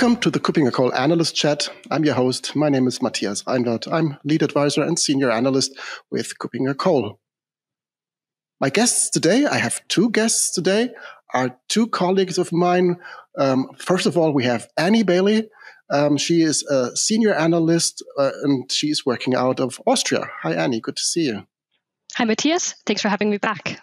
Welcome 0.00 0.20
to 0.20 0.30
the 0.30 0.40
KuppingerCole 0.40 0.98
Analyst 0.98 1.36
Chat. 1.36 1.68
I'm 1.90 2.06
your 2.06 2.14
host. 2.14 2.56
My 2.56 2.70
name 2.70 2.86
is 2.86 3.02
Matthias 3.02 3.42
Reinwarth. 3.42 3.86
I'm 3.92 4.16
lead 4.24 4.42
advisor 4.42 4.82
and 4.82 4.98
senior 4.98 5.30
analyst 5.30 5.78
with 6.10 6.38
KuppingerCole. 6.38 7.18
My 8.62 8.70
guests 8.70 9.10
today, 9.10 9.44
I 9.44 9.58
have 9.58 9.86
two 9.88 10.08
guests 10.08 10.52
today, 10.52 10.88
are 11.34 11.54
two 11.68 11.86
colleagues 11.86 12.38
of 12.38 12.50
mine. 12.50 12.96
Um, 13.36 13.68
first 13.76 14.06
of 14.06 14.16
all, 14.16 14.32
we 14.32 14.44
have 14.44 14.68
Annie 14.78 15.02
Bailey. 15.02 15.50
Um, 15.90 16.16
she 16.16 16.40
is 16.40 16.62
a 16.62 16.96
senior 16.96 17.34
analyst 17.34 18.02
uh, 18.18 18.30
and 18.42 18.72
she's 18.72 19.04
working 19.04 19.34
out 19.34 19.60
of 19.60 19.82
Austria. 19.86 20.30
Hi, 20.40 20.54
Annie. 20.54 20.80
Good 20.80 20.96
to 20.96 21.02
see 21.02 21.26
you. 21.26 21.46
Hi, 22.14 22.24
Matthias. 22.24 22.74
Thanks 22.86 23.02
for 23.02 23.10
having 23.10 23.28
me 23.28 23.36
back. 23.36 23.82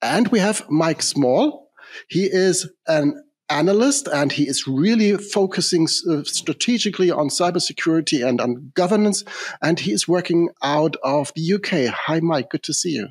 And 0.00 0.28
we 0.28 0.38
have 0.38 0.64
Mike 0.70 1.02
Small. 1.02 1.68
He 2.08 2.24
is 2.24 2.70
an 2.86 3.22
analyst 3.50 4.08
and 4.08 4.32
he 4.32 4.48
is 4.48 4.66
really 4.66 5.16
focusing 5.16 5.88
uh, 6.08 6.22
strategically 6.24 7.10
on 7.10 7.28
cybersecurity 7.28 8.26
and 8.26 8.40
on 8.40 8.72
governance. 8.74 9.24
And 9.60 9.78
he 9.78 9.92
is 9.92 10.08
working 10.08 10.50
out 10.62 10.96
of 11.02 11.32
the 11.34 11.54
UK. 11.54 11.92
Hi, 11.92 12.20
Mike. 12.20 12.50
Good 12.50 12.62
to 12.64 12.74
see 12.74 12.90
you. 12.90 13.08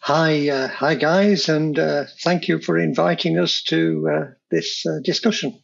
Hi, 0.00 0.48
uh, 0.48 0.66
hi, 0.66 0.96
guys, 0.96 1.48
and 1.48 1.78
uh, 1.78 2.06
thank 2.24 2.48
you 2.48 2.60
for 2.60 2.76
inviting 2.76 3.38
us 3.38 3.62
to 3.68 4.10
uh, 4.12 4.24
this 4.50 4.84
uh, 4.84 4.98
discussion. 5.04 5.62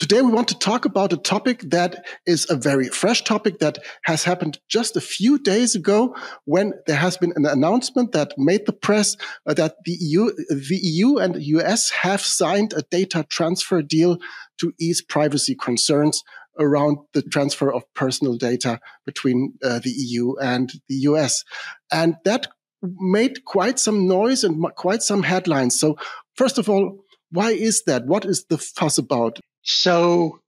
Today, 0.00 0.22
we 0.22 0.32
want 0.32 0.48
to 0.48 0.58
talk 0.58 0.84
about 0.84 1.12
a 1.12 1.16
topic 1.16 1.60
that 1.70 2.04
is 2.26 2.50
a 2.50 2.56
very 2.56 2.88
fresh 2.88 3.22
topic 3.22 3.60
that 3.60 3.78
has 4.02 4.24
happened 4.24 4.58
just 4.68 4.96
a 4.96 5.00
few 5.00 5.38
days 5.38 5.76
ago 5.76 6.16
when 6.46 6.72
there 6.88 6.96
has 6.96 7.16
been 7.16 7.32
an 7.36 7.46
announcement 7.46 8.10
that 8.10 8.34
made 8.36 8.66
the 8.66 8.72
press 8.72 9.16
uh, 9.46 9.54
that 9.54 9.76
the 9.84 9.96
EU, 10.00 10.32
the 10.50 10.80
EU 10.82 11.18
and 11.18 11.36
the 11.36 11.44
US 11.58 11.90
have 11.90 12.20
signed 12.20 12.72
a 12.72 12.82
data 12.90 13.24
transfer 13.28 13.82
deal 13.82 14.18
to 14.58 14.72
ease 14.80 15.00
privacy 15.00 15.54
concerns 15.54 16.24
around 16.58 16.98
the 17.12 17.22
transfer 17.22 17.72
of 17.72 17.84
personal 17.94 18.36
data 18.36 18.80
between 19.06 19.54
uh, 19.62 19.78
the 19.78 19.90
EU 19.90 20.34
and 20.42 20.72
the 20.88 20.96
US. 21.06 21.44
And 21.92 22.16
that 22.24 22.48
made 22.82 23.44
quite 23.44 23.78
some 23.78 24.08
noise 24.08 24.42
and 24.42 24.60
quite 24.74 25.04
some 25.04 25.22
headlines. 25.22 25.78
So, 25.78 25.96
first 26.34 26.58
of 26.58 26.68
all, 26.68 27.04
why 27.30 27.52
is 27.52 27.84
that? 27.84 28.06
What 28.06 28.24
is 28.24 28.44
the 28.46 28.58
fuss 28.58 28.98
about? 28.98 29.38
So, 29.64 30.40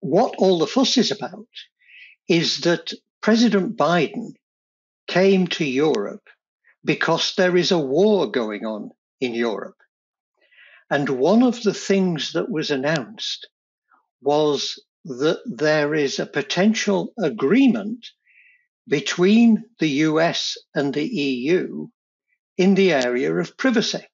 what 0.00 0.34
all 0.38 0.58
the 0.58 0.66
fuss 0.66 0.98
is 0.98 1.10
about 1.10 1.48
is 2.28 2.60
that 2.60 2.92
President 3.22 3.76
Biden 3.76 4.34
came 5.08 5.46
to 5.48 5.64
Europe 5.64 6.28
because 6.84 7.34
there 7.34 7.56
is 7.56 7.72
a 7.72 7.78
war 7.78 8.30
going 8.30 8.64
on 8.64 8.90
in 9.20 9.34
Europe. 9.34 9.76
And 10.90 11.08
one 11.08 11.42
of 11.42 11.62
the 11.62 11.74
things 11.74 12.32
that 12.32 12.50
was 12.50 12.70
announced 12.70 13.48
was 14.20 14.82
that 15.04 15.40
there 15.46 15.94
is 15.94 16.18
a 16.18 16.26
potential 16.26 17.14
agreement 17.18 18.06
between 18.86 19.64
the 19.78 19.88
US 20.08 20.58
and 20.74 20.92
the 20.92 21.06
EU 21.06 21.88
in 22.58 22.74
the 22.74 22.92
area 22.92 23.34
of 23.34 23.56
privacy. 23.56 24.06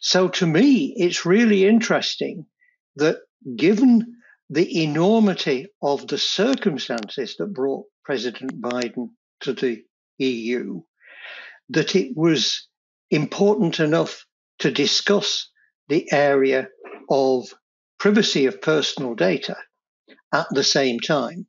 So 0.00 0.28
to 0.28 0.46
me, 0.46 0.94
it's 0.96 1.26
really 1.26 1.66
interesting 1.66 2.46
that 2.96 3.18
given 3.56 4.16
the 4.48 4.82
enormity 4.82 5.68
of 5.82 6.06
the 6.06 6.18
circumstances 6.18 7.36
that 7.38 7.54
brought 7.54 7.86
President 8.04 8.60
Biden 8.60 9.10
to 9.40 9.52
the 9.52 9.82
EU, 10.18 10.80
that 11.70 11.94
it 11.94 12.16
was 12.16 12.66
important 13.10 13.80
enough 13.80 14.26
to 14.58 14.70
discuss 14.70 15.50
the 15.88 16.10
area 16.12 16.68
of 17.08 17.54
privacy 17.98 18.46
of 18.46 18.62
personal 18.62 19.14
data 19.14 19.56
at 20.32 20.46
the 20.50 20.64
same 20.64 21.00
time. 21.00 21.46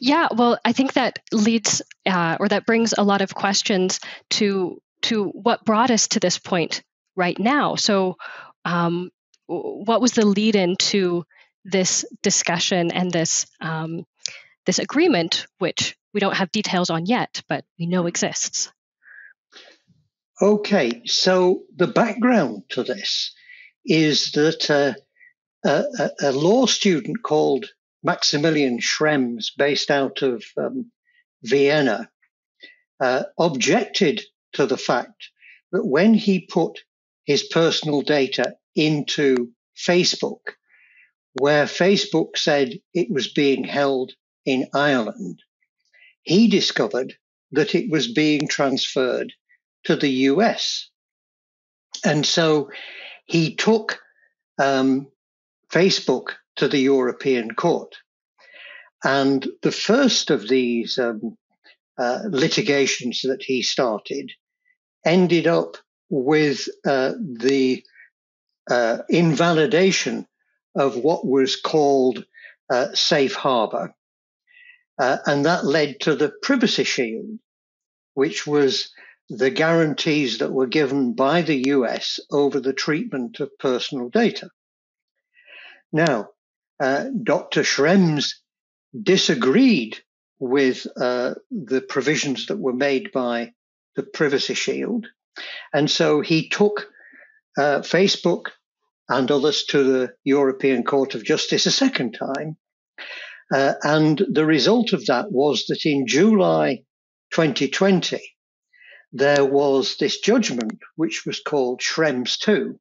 Yeah, 0.00 0.28
well, 0.34 0.58
I 0.64 0.72
think 0.72 0.94
that 0.94 1.18
leads 1.32 1.82
uh, 2.06 2.36
or 2.40 2.48
that 2.48 2.66
brings 2.66 2.94
a 2.96 3.04
lot 3.04 3.20
of 3.20 3.34
questions 3.34 4.00
to 4.30 4.80
to 5.02 5.24
what 5.24 5.64
brought 5.64 5.90
us 5.90 6.08
to 6.08 6.20
this 6.20 6.38
point 6.38 6.82
right 7.14 7.38
now. 7.38 7.74
So, 7.74 8.16
um, 8.64 9.10
what 9.46 10.00
was 10.00 10.12
the 10.12 10.26
lead 10.26 10.56
in 10.56 10.76
to 10.76 11.24
this 11.64 12.04
discussion 12.22 12.90
and 12.92 13.10
this 13.10 13.46
um, 13.60 14.04
this 14.66 14.78
agreement, 14.78 15.46
which 15.58 15.96
we 16.12 16.20
don't 16.20 16.36
have 16.36 16.50
details 16.50 16.90
on 16.90 17.06
yet, 17.06 17.42
but 17.48 17.64
we 17.78 17.86
know 17.86 18.06
exists? 18.06 18.72
Okay, 20.40 21.02
so 21.06 21.62
the 21.74 21.86
background 21.86 22.64
to 22.70 22.82
this 22.82 23.34
is 23.84 24.32
that 24.32 24.70
uh, 24.70 24.94
a, 25.64 26.10
a, 26.20 26.32
law 26.32 26.66
student 26.66 27.22
called 27.22 27.66
Maximilian 28.02 28.78
Schrems, 28.78 29.46
based 29.56 29.90
out 29.90 30.22
of 30.22 30.44
um, 30.58 30.90
Vienna, 31.42 32.10
uh, 33.00 33.22
objected 33.38 34.22
to 34.54 34.66
the 34.66 34.76
fact 34.76 35.30
that 35.72 35.86
when 35.86 36.12
he 36.12 36.40
put 36.40 36.80
his 37.24 37.44
personal 37.44 38.02
data 38.02 38.56
into 38.76 39.50
Facebook, 39.76 40.54
where 41.34 41.64
Facebook 41.64 42.36
said 42.36 42.78
it 42.94 43.10
was 43.10 43.32
being 43.32 43.64
held 43.64 44.12
in 44.44 44.68
Ireland, 44.74 45.40
he 46.22 46.48
discovered 46.48 47.14
that 47.52 47.74
it 47.74 47.90
was 47.90 48.12
being 48.12 48.48
transferred 48.48 49.32
to 49.84 49.96
the 49.96 50.10
US. 50.30 50.90
And 52.04 52.24
so 52.24 52.70
he 53.26 53.54
took 53.54 53.98
um, 54.58 55.08
Facebook 55.70 56.34
to 56.56 56.68
the 56.68 56.78
European 56.78 57.54
Court. 57.54 57.94
And 59.04 59.46
the 59.62 59.72
first 59.72 60.30
of 60.30 60.48
these 60.48 60.98
um, 60.98 61.36
uh, 61.98 62.20
litigations 62.28 63.20
that 63.22 63.42
he 63.42 63.62
started 63.62 64.32
ended 65.04 65.46
up 65.46 65.76
with 66.08 66.68
uh, 66.86 67.12
the 67.20 67.82
uh, 68.70 68.98
invalidation 69.08 70.26
of 70.74 70.96
what 70.96 71.26
was 71.26 71.56
called 71.56 72.24
uh, 72.70 72.88
safe 72.94 73.34
harbor. 73.34 73.94
Uh, 74.98 75.18
and 75.26 75.44
that 75.44 75.64
led 75.64 76.00
to 76.00 76.14
the 76.14 76.32
privacy 76.42 76.84
shield, 76.84 77.38
which 78.14 78.46
was 78.46 78.90
the 79.28 79.50
guarantees 79.50 80.38
that 80.38 80.52
were 80.52 80.66
given 80.66 81.14
by 81.14 81.42
the 81.42 81.68
US 81.68 82.20
over 82.30 82.60
the 82.60 82.72
treatment 82.72 83.40
of 83.40 83.58
personal 83.58 84.08
data. 84.08 84.48
Now, 85.92 86.28
uh, 86.80 87.06
Dr. 87.22 87.62
Schrems 87.62 88.34
disagreed 89.00 89.98
with 90.38 90.86
uh, 90.96 91.34
the 91.50 91.80
provisions 91.80 92.46
that 92.46 92.58
were 92.58 92.74
made 92.74 93.10
by 93.12 93.52
the 93.96 94.02
Privacy 94.02 94.54
Shield. 94.54 95.06
And 95.72 95.90
so 95.90 96.20
he 96.20 96.48
took 96.48 96.88
uh, 97.58 97.80
Facebook 97.80 98.48
and 99.08 99.30
others 99.30 99.64
to 99.64 99.84
the 99.84 100.14
European 100.24 100.82
Court 100.82 101.14
of 101.14 101.24
Justice 101.24 101.66
a 101.66 101.70
second 101.70 102.12
time. 102.12 102.56
Uh, 103.52 103.74
and 103.82 104.24
the 104.30 104.44
result 104.44 104.92
of 104.92 105.06
that 105.06 105.30
was 105.30 105.66
that 105.66 105.86
in 105.86 106.06
July 106.06 106.82
2020, 107.30 108.20
there 109.12 109.44
was 109.44 109.96
this 109.98 110.20
judgment, 110.20 110.78
which 110.96 111.24
was 111.24 111.40
called 111.40 111.80
Schrems 111.80 112.38
2, 112.38 112.78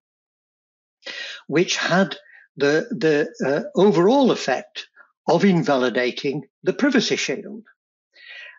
which 1.48 1.78
had 1.78 2.18
the, 2.58 2.88
the 2.90 3.30
uh, 3.46 3.80
overall 3.80 4.32
effect 4.32 4.88
of 5.28 5.46
invalidating 5.46 6.44
the 6.64 6.74
privacy 6.74 7.16
shield. 7.16 7.64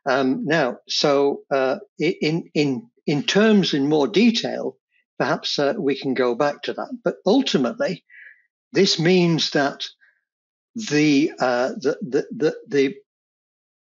Um, 0.08 0.44
now, 0.44 0.78
so 0.88 1.40
uh, 1.50 1.78
in, 1.98 2.50
in, 2.54 2.88
in 3.06 3.24
terms 3.24 3.74
in 3.74 3.88
more 3.88 4.06
detail, 4.06 4.76
perhaps 5.18 5.58
uh, 5.58 5.74
we 5.78 5.98
can 5.98 6.14
go 6.14 6.34
back 6.34 6.62
to 6.62 6.72
that. 6.74 6.90
But 7.02 7.16
ultimately, 7.24 8.04
this 8.72 8.98
means 8.98 9.50
that 9.50 9.84
the, 10.74 11.32
uh, 11.38 11.68
the, 11.68 11.98
the, 12.02 12.26
the, 12.30 12.56
the, 12.68 12.94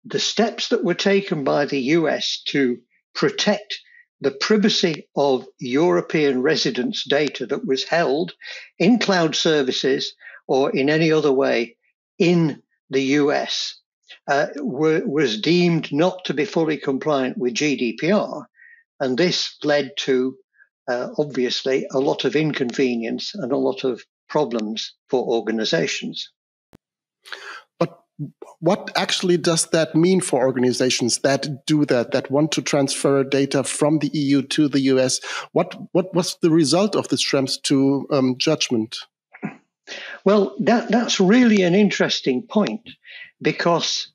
the 0.05 0.19
steps 0.19 0.69
that 0.69 0.85
were 0.85 0.95
taken 0.95 1.45
by 1.45 1.65
the 1.65 1.81
US 1.81 2.43
to 2.49 2.79
protect 3.15 3.79
the 4.21 4.31
privacy 4.31 5.09
of 5.17 5.47
European 5.59 6.43
residents' 6.43 7.05
data 7.05 7.47
that 7.47 7.67
was 7.67 7.85
held 7.85 8.33
in 8.79 8.99
cloud 8.99 9.35
services 9.37 10.15
or 10.47 10.71
in 10.71 10.89
any 10.91 11.11
other 11.13 11.33
way 11.33 11.77
in 12.19 12.63
the 12.91 13.03
US 13.03 13.81
uh, 14.29 14.47
were, 14.57 15.03
was 15.07 15.41
deemed 15.41 15.93
not 15.93 16.25
to 16.27 16.35
be 16.35 16.45
fully 16.45 16.77
compliant 16.77 17.37
with 17.39 17.55
GDPR. 17.55 18.45
And 19.01 19.19
this 19.19 19.57
led 19.63 19.93
to 19.99 20.37
uh, 20.89 21.09
obviously 21.19 21.87
a 21.93 21.99
lot 21.99 22.25
of 22.25 22.37
inconvenience 22.37 23.35
and 23.35 23.53
a 23.53 23.57
lot 23.57 23.85
of 23.85 24.03
problems 24.29 24.95
for 25.09 25.25
organizations. 25.25 26.31
But 27.79 27.99
what 28.61 28.91
actually 28.97 29.37
does 29.37 29.67
that 29.71 29.95
mean 29.95 30.21
for 30.21 30.47
organizations 30.47 31.19
that 31.19 31.67
do 31.67 31.85
that, 31.87 32.13
that 32.13 32.31
want 32.31 32.53
to 32.53 32.63
transfer 32.63 33.25
data 33.25 33.65
from 33.65 33.99
the 33.99 34.11
EU 34.13 34.43
to 34.43 34.69
the 34.69 34.81
US? 34.81 35.21
What, 35.53 35.75
what 35.93 36.15
was 36.15 36.37
the 36.41 36.51
result 36.51 36.97
of 36.97 37.09
this 37.09 37.25
Schrems 37.25 37.61
2 37.63 38.09
um, 38.11 38.35
judgment? 38.39 38.99
Well, 40.25 40.57
that, 40.61 40.91
that's 40.91 41.21
really 41.21 41.63
an 41.63 41.75
interesting 41.75 42.47
point 42.47 42.89
because 43.43 44.13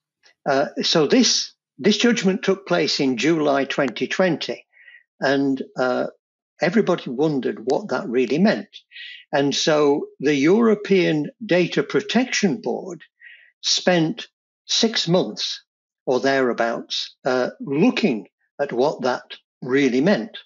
uh, 0.49 0.67
so 0.81 1.07
this 1.07 1.53
this 1.77 1.97
judgment 1.97 2.43
took 2.43 2.67
place 2.67 2.99
in 2.99 3.17
July 3.17 3.63
2020, 3.63 4.65
and 5.21 5.61
uh, 5.77 6.07
everybody 6.61 7.09
wondered 7.09 7.59
what 7.65 7.89
that 7.89 8.07
really 8.07 8.37
meant. 8.37 8.69
And 9.31 9.53
so 9.53 10.07
the 10.19 10.35
European 10.35 11.29
Data 11.45 11.83
Protection 11.83 12.61
Board 12.61 13.03
spent 13.61 14.27
six 14.65 15.07
months 15.07 15.63
or 16.05 16.19
thereabouts 16.19 17.15
uh, 17.25 17.49
looking 17.59 18.27
at 18.59 18.73
what 18.73 19.01
that 19.01 19.37
really 19.61 20.01
meant. 20.01 20.37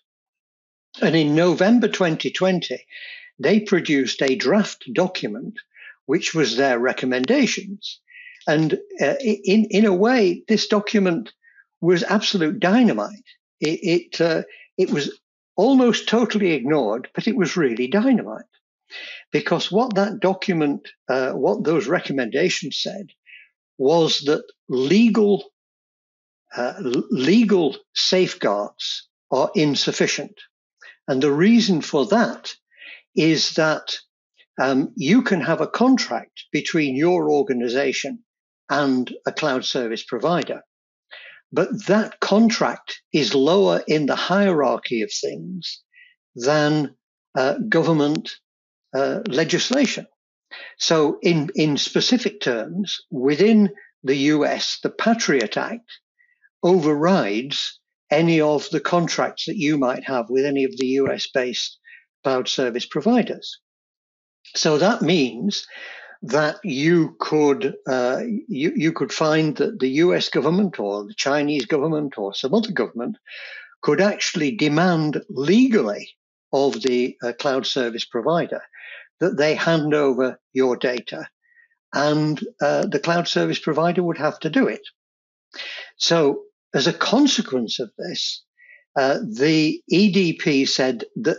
And 1.02 1.16
in 1.16 1.36
November 1.36 1.88
2020, 1.88 2.86
they 3.40 3.60
produced 3.60 4.22
a 4.22 4.36
draft 4.36 4.86
document 4.94 5.58
which 6.06 6.34
was 6.34 6.58
their 6.58 6.80
recommendations. 6.80 8.00
And 8.48 8.74
uh, 9.02 9.16
in, 9.22 9.66
in 9.70 9.86
a 9.86 9.94
way, 9.94 10.44
this 10.48 10.68
document 10.68 11.32
was 11.82 12.04
absolute 12.04 12.60
dynamite. 12.60 13.24
It, 13.60 13.80
it, 13.84 14.22
uh, 14.22 14.44
it 14.78 14.92
was 14.92 15.18
almost 15.56 16.08
totally 16.08 16.52
ignored, 16.54 17.10
but 17.14 17.28
it 17.28 17.36
was 17.36 17.58
really 17.58 17.88
dynamite. 17.88 18.46
Because 19.32 19.72
what 19.72 19.96
that 19.96 20.20
document, 20.20 20.88
uh, 21.10 21.32
what 21.32 21.64
those 21.64 21.88
recommendations 21.88 22.80
said, 22.82 23.08
was 23.78 24.22
that 24.22 24.44
legal 24.70 25.44
uh, 26.56 26.74
legal 27.10 27.76
safeguards 27.96 29.08
are 29.32 29.50
insufficient. 29.56 30.40
And 31.08 31.22
the 31.22 31.32
reason 31.32 31.82
for 31.82 32.06
that 32.08 32.54
is 33.16 33.56
that 33.56 33.98
um, 34.62 34.94
you 34.96 35.24
can 35.24 35.42
have 35.42 35.62
a 35.62 35.68
contract 35.68 36.46
between 36.52 36.96
your 36.96 37.32
organization 37.32 38.20
and 38.70 39.12
a 39.26 39.32
cloud 39.32 39.66
service 39.66 40.04
provider. 40.04 40.62
But 41.54 41.86
that 41.86 42.20
contract 42.20 43.00
is 43.14 43.36
lower 43.36 43.84
in 43.88 44.08
the 44.08 44.16
hierarchy 44.16 45.04
of 45.04 45.12
things 45.14 45.84
than 46.36 46.96
uh, 47.38 47.60
government 47.70 48.32
uh, 48.96 49.20
legislation. 49.28 50.08
So, 50.80 51.20
in, 51.22 51.52
in 51.56 51.78
specific 51.78 52.42
terms, 52.42 53.00
within 53.12 53.70
the 54.04 54.16
US, 54.34 54.80
the 54.82 54.90
Patriot 54.90 55.56
Act 55.56 55.90
overrides 56.64 57.80
any 58.10 58.42
of 58.42 58.68
the 58.72 58.80
contracts 58.80 59.46
that 59.46 59.58
you 59.58 59.78
might 59.78 60.06
have 60.06 60.30
with 60.30 60.46
any 60.46 60.64
of 60.64 60.76
the 60.78 60.88
US 61.02 61.28
based 61.28 61.80
cloud 62.24 62.48
service 62.48 62.86
providers. 62.86 63.60
So 64.56 64.78
that 64.78 65.02
means 65.02 65.68
that 66.24 66.56
you 66.64 67.16
could 67.20 67.76
uh, 67.86 68.22
you, 68.48 68.72
you 68.76 68.94
could 68.94 69.12
find 69.12 69.58
that 69.58 69.80
the 69.80 69.90
US 69.90 70.30
government 70.30 70.80
or 70.80 71.04
the 71.04 71.14
Chinese 71.14 71.66
government 71.66 72.18
or 72.18 72.34
some 72.34 72.54
other 72.54 72.72
government 72.72 73.18
could 73.82 74.00
actually 74.00 74.56
demand 74.56 75.22
legally 75.30 76.16
of 76.54 76.82
the 76.82 77.18
uh, 77.22 77.34
cloud 77.40 77.66
service 77.66 78.06
provider 78.06 78.62
that 79.20 79.38
they 79.38 79.54
hand 79.54 79.94
over 79.94 80.40
your 80.54 80.78
data 80.78 81.28
and 81.94 82.40
uh, 82.62 82.86
the 82.86 83.00
cloud 83.00 83.28
service 83.28 83.60
provider 83.60 84.02
would 84.02 84.18
have 84.18 84.40
to 84.40 84.50
do 84.50 84.68
it. 84.68 84.82
So 85.98 86.44
as 86.74 86.88
a 86.88 86.94
consequence 86.94 87.80
of 87.80 87.92
this, 87.98 88.44
uh, 88.96 89.20
the 89.20 89.82
EDP 89.92 90.68
said 90.70 91.04
that 91.18 91.38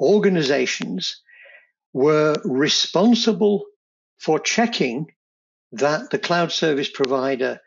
organizations 0.00 1.20
were 1.92 2.36
responsible 2.44 3.64
for 4.20 4.38
checking 4.38 5.06
that 5.72 6.10
the 6.10 6.18
cloud 6.18 6.52
service 6.52 6.90
provider 6.90 7.60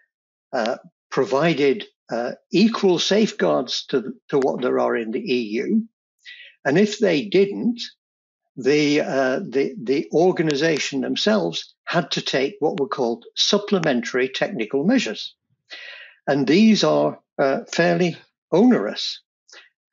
uh, 0.51 0.77
provided 1.09 1.85
uh, 2.11 2.31
equal 2.51 2.99
safeguards 2.99 3.85
to, 3.87 4.13
to 4.29 4.37
what 4.37 4.61
there 4.61 4.79
are 4.79 4.95
in 4.95 5.11
the 5.11 5.21
EU. 5.21 5.81
And 6.65 6.77
if 6.77 6.99
they 6.99 7.25
didn't, 7.25 7.81
the, 8.55 9.01
uh, 9.01 9.39
the, 9.39 9.73
the 9.81 10.09
organization 10.13 11.01
themselves 11.01 11.73
had 11.85 12.11
to 12.11 12.21
take 12.21 12.55
what 12.59 12.79
were 12.79 12.87
called 12.87 13.25
supplementary 13.35 14.29
technical 14.29 14.83
measures. 14.83 15.35
And 16.27 16.45
these 16.45 16.83
are 16.83 17.19
uh, 17.39 17.61
fairly 17.71 18.15
onerous 18.51 19.21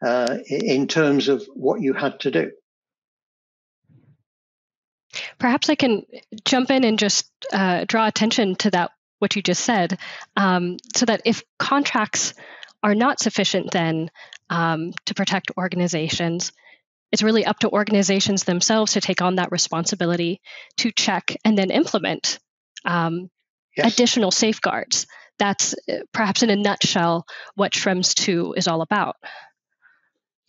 uh, 0.04 0.38
in 0.46 0.88
terms 0.88 1.28
of 1.28 1.46
what 1.54 1.80
you 1.80 1.94
had 1.94 2.20
to 2.20 2.30
do. 2.30 2.52
Perhaps 5.40 5.68
I 5.68 5.74
can 5.74 6.04
jump 6.44 6.70
in 6.70 6.84
and 6.84 6.98
just 6.98 7.30
uh, 7.52 7.84
draw 7.86 8.06
attention 8.06 8.54
to 8.56 8.70
that, 8.70 8.92
what 9.18 9.34
you 9.34 9.42
just 9.42 9.64
said, 9.64 9.98
um, 10.36 10.76
so 10.94 11.06
that 11.06 11.22
if 11.24 11.42
contracts 11.58 12.34
are 12.82 12.94
not 12.94 13.20
sufficient 13.20 13.72
then 13.72 14.10
um, 14.48 14.92
to 15.06 15.14
protect 15.14 15.50
organizations, 15.58 16.52
it's 17.10 17.22
really 17.22 17.44
up 17.44 17.58
to 17.60 17.70
organizations 17.70 18.44
themselves 18.44 18.92
to 18.92 19.00
take 19.00 19.20
on 19.20 19.36
that 19.36 19.50
responsibility 19.50 20.40
to 20.76 20.92
check 20.92 21.36
and 21.44 21.58
then 21.58 21.70
implement 21.70 22.38
um, 22.84 23.30
yes. 23.76 23.92
additional 23.92 24.30
safeguards 24.30 25.06
that's 25.40 25.74
uh, 25.88 26.00
perhaps 26.12 26.44
in 26.44 26.50
a 26.50 26.56
nutshell 26.56 27.26
what 27.56 27.72
Schrems 27.72 28.14
2 28.14 28.54
is 28.56 28.68
all 28.68 28.82
about. 28.82 29.16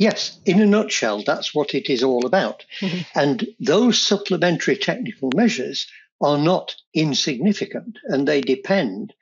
Yes, 0.01 0.39
in 0.47 0.59
a 0.59 0.65
nutshell, 0.65 1.21
that's 1.23 1.53
what 1.53 1.75
it 1.75 1.87
is 1.87 2.01
all 2.01 2.25
about. 2.25 2.65
Mm-hmm. 2.79 3.01
And 3.13 3.47
those 3.59 4.01
supplementary 4.01 4.75
technical 4.75 5.29
measures 5.35 5.85
are 6.19 6.39
not 6.39 6.75
insignificant 6.95 7.99
and 8.05 8.27
they 8.27 8.41
depend 8.41 9.13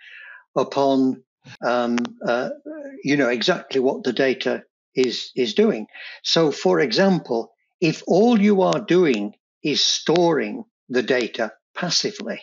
upon, 0.56 1.22
um, 1.62 1.98
uh, 2.26 2.52
you 3.04 3.18
know, 3.18 3.28
exactly 3.28 3.82
what 3.82 4.06
the 4.06 4.14
data 4.14 4.64
is, 4.96 5.32
is 5.36 5.54
doing. 5.54 5.88
So, 6.24 6.50
for 6.50 6.80
example, 6.80 7.52
if 7.82 8.02
all 8.08 8.40
you 8.40 8.62
are 8.62 8.80
doing 8.80 9.34
is 9.62 9.84
storing 9.84 10.64
the 10.88 11.04
data 11.04 11.52
passively, 11.76 12.40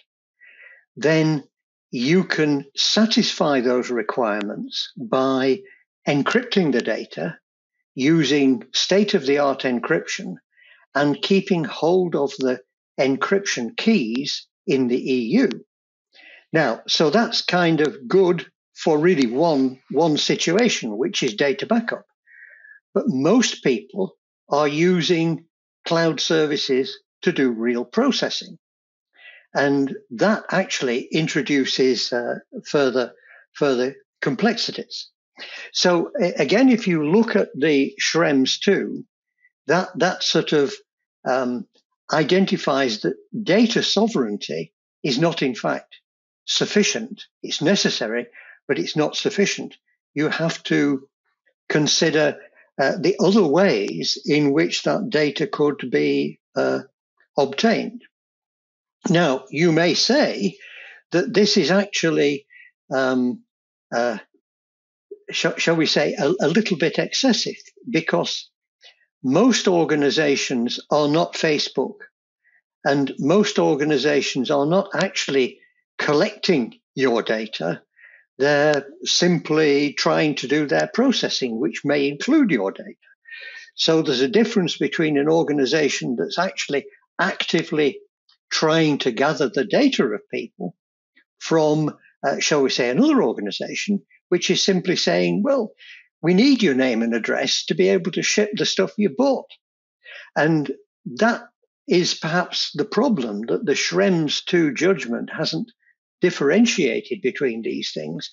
then 0.95 1.45
you 1.91 2.25
can 2.25 2.67
satisfy 2.77 3.63
those 3.63 3.89
requirements 3.89 4.93
by 4.95 5.61
encrypting 6.07 6.73
the 6.73 6.83
data 6.83 7.39
using 7.97 8.63
state 8.73 9.15
of 9.15 9.27
the 9.27 9.39
art 9.39 9.63
encryption 9.63 10.37
and 10.95 11.21
keeping 11.21 11.65
hold 11.65 12.15
of 12.15 12.31
the 12.39 12.61
encryption 13.01 13.77
keys 13.77 14.47
in 14.67 14.87
the 14.87 14.99
EU. 14.99 15.49
Now, 16.53 16.83
so 16.87 17.11
that's 17.11 17.43
kind 17.43 17.81
of 17.81 18.07
good 18.07 18.47
for 18.75 18.99
really 18.99 19.27
one, 19.27 19.81
one 19.91 20.19
situation, 20.19 20.97
which 20.97 21.23
is 21.23 21.35
data 21.35 21.67
backup. 21.67 22.05
But 22.95 23.09
most 23.09 23.65
people 23.65 24.17
are 24.49 24.69
using 24.69 25.47
cloud 25.87 26.21
services 26.21 26.99
to 27.23 27.33
do 27.33 27.51
real 27.51 27.85
processing. 27.85 28.59
And 29.55 29.97
that 30.11 30.45
actually 30.51 31.09
introduces 31.13 32.13
uh, 32.13 32.37
further, 32.67 33.15
further 33.55 33.97
complexities. 34.21 35.09
So 35.73 36.11
again, 36.19 36.69
if 36.69 36.87
you 36.87 37.09
look 37.11 37.37
at 37.37 37.49
the 37.55 37.95
Schrems 38.01 38.61
2, 38.61 39.05
that, 39.67 39.89
that 39.99 40.23
sort 40.23 40.53
of 40.53 40.73
um, 41.25 41.67
identifies 42.13 43.01
that 43.01 43.17
data 43.43 43.83
sovereignty 43.83 44.73
is 45.03 45.19
not 45.19 45.43
in 45.43 45.55
fact 45.55 45.97
sufficient. 46.47 47.25
It's 47.43 47.61
necessary, 47.61 48.27
but 48.69 48.79
it's 48.79 48.97
not 48.97 49.17
sufficient. 49.17 49.77
You 50.15 50.29
have 50.29 50.63
to 50.65 51.09
consider 51.69 52.39
uh, 52.81 52.93
the 52.99 53.17
other 53.21 53.47
ways 53.47 54.19
in 54.25 54.53
which 54.53 54.83
that 54.85 55.11
data 55.11 55.47
could 55.47 55.91
be 55.91 56.41
uh, 56.55 56.81
obtained. 57.37 58.03
Now, 59.09 59.45
you 59.51 59.73
may 59.73 59.95
say 59.95 60.57
that 61.13 61.33
this 61.33 61.57
is 61.57 61.71
actually, 61.71 62.47
um, 62.93 63.43
uh, 63.95 64.19
sh- 65.31 65.59
shall 65.59 65.77
we 65.77 65.87
say, 65.87 66.15
a, 66.15 66.33
a 66.41 66.49
little 66.49 66.77
bit 66.77 66.99
excessive 66.99 67.57
because 67.89 68.51
most 69.23 69.69
organizations 69.69 70.81
are 70.91 71.09
not 71.09 71.35
Facebook 71.35 71.97
and 72.85 73.13
most 73.19 73.59
organizations 73.59 74.51
are 74.51 74.67
not 74.67 74.91
actually 74.95 75.59
collecting 75.99 76.75
your 76.95 77.23
data. 77.23 77.83
They're 78.39 78.87
simply 79.03 79.95
trying 79.95 80.37
to 80.37 80.49
do 80.49 80.67
their 80.67 80.89
processing, 80.93 81.59
which 81.59 81.85
may 81.85 82.09
include 82.09 82.51
your 82.51 82.71
data. 82.71 82.95
So 83.75 84.03
there's 84.03 84.21
a 84.21 84.29
difference 84.29 84.79
between 84.79 85.19
an 85.19 85.29
organization 85.29 86.17
that's 86.17 86.39
actually 86.39 86.87
actively 87.21 87.99
trying 88.51 88.99
to 88.99 89.11
gather 89.11 89.49
the 89.49 89.65
data 89.65 90.05
of 90.05 90.21
people 90.33 90.75
from, 91.39 91.97
uh, 92.27 92.39
shall 92.39 92.63
we 92.63 92.71
say, 92.71 92.91
another 92.91 93.23
organization, 93.23 94.03
which 94.29 94.51
is 94.51 94.65
simply 94.65 94.97
saying, 94.97 95.43
well, 95.43 95.73
we 96.23 96.35
need 96.35 96.63
your 96.63 96.75
name 96.75 97.03
and 97.03 97.15
address 97.15 97.65
to 97.67 97.75
be 97.75 97.89
able 97.89 98.11
to 98.13 98.23
ship 98.23 98.51
the 98.55 98.67
stuff 98.67 98.93
you 98.97 99.11
bought. 99.17 99.51
And 100.37 100.71
that 101.19 101.43
is 101.89 102.15
perhaps 102.15 102.73
the 102.75 102.85
problem 102.85 103.43
that 103.47 103.65
the 103.65 103.75
Schrems 103.75 104.45
2 104.45 104.75
judgment 104.75 105.31
hasn't 105.31 105.71
differentiated 106.21 107.21
between 107.23 107.63
these 107.63 107.93
things. 107.93 108.31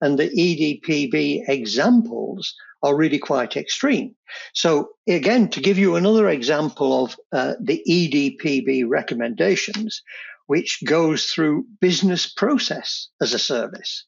And 0.00 0.18
the 0.18 0.28
EDPB 0.28 1.48
examples 1.48 2.54
are 2.82 2.96
really 2.96 3.18
quite 3.18 3.56
extreme. 3.56 4.14
So, 4.52 4.90
again, 5.08 5.48
to 5.50 5.60
give 5.60 5.78
you 5.78 5.96
another 5.96 6.28
example 6.28 7.04
of 7.04 7.16
uh, 7.32 7.54
the 7.60 7.82
EDPB 7.88 8.84
recommendations, 8.86 10.02
which 10.46 10.80
goes 10.84 11.26
through 11.26 11.66
business 11.80 12.26
process 12.26 13.08
as 13.20 13.32
a 13.32 13.38
service. 13.38 14.04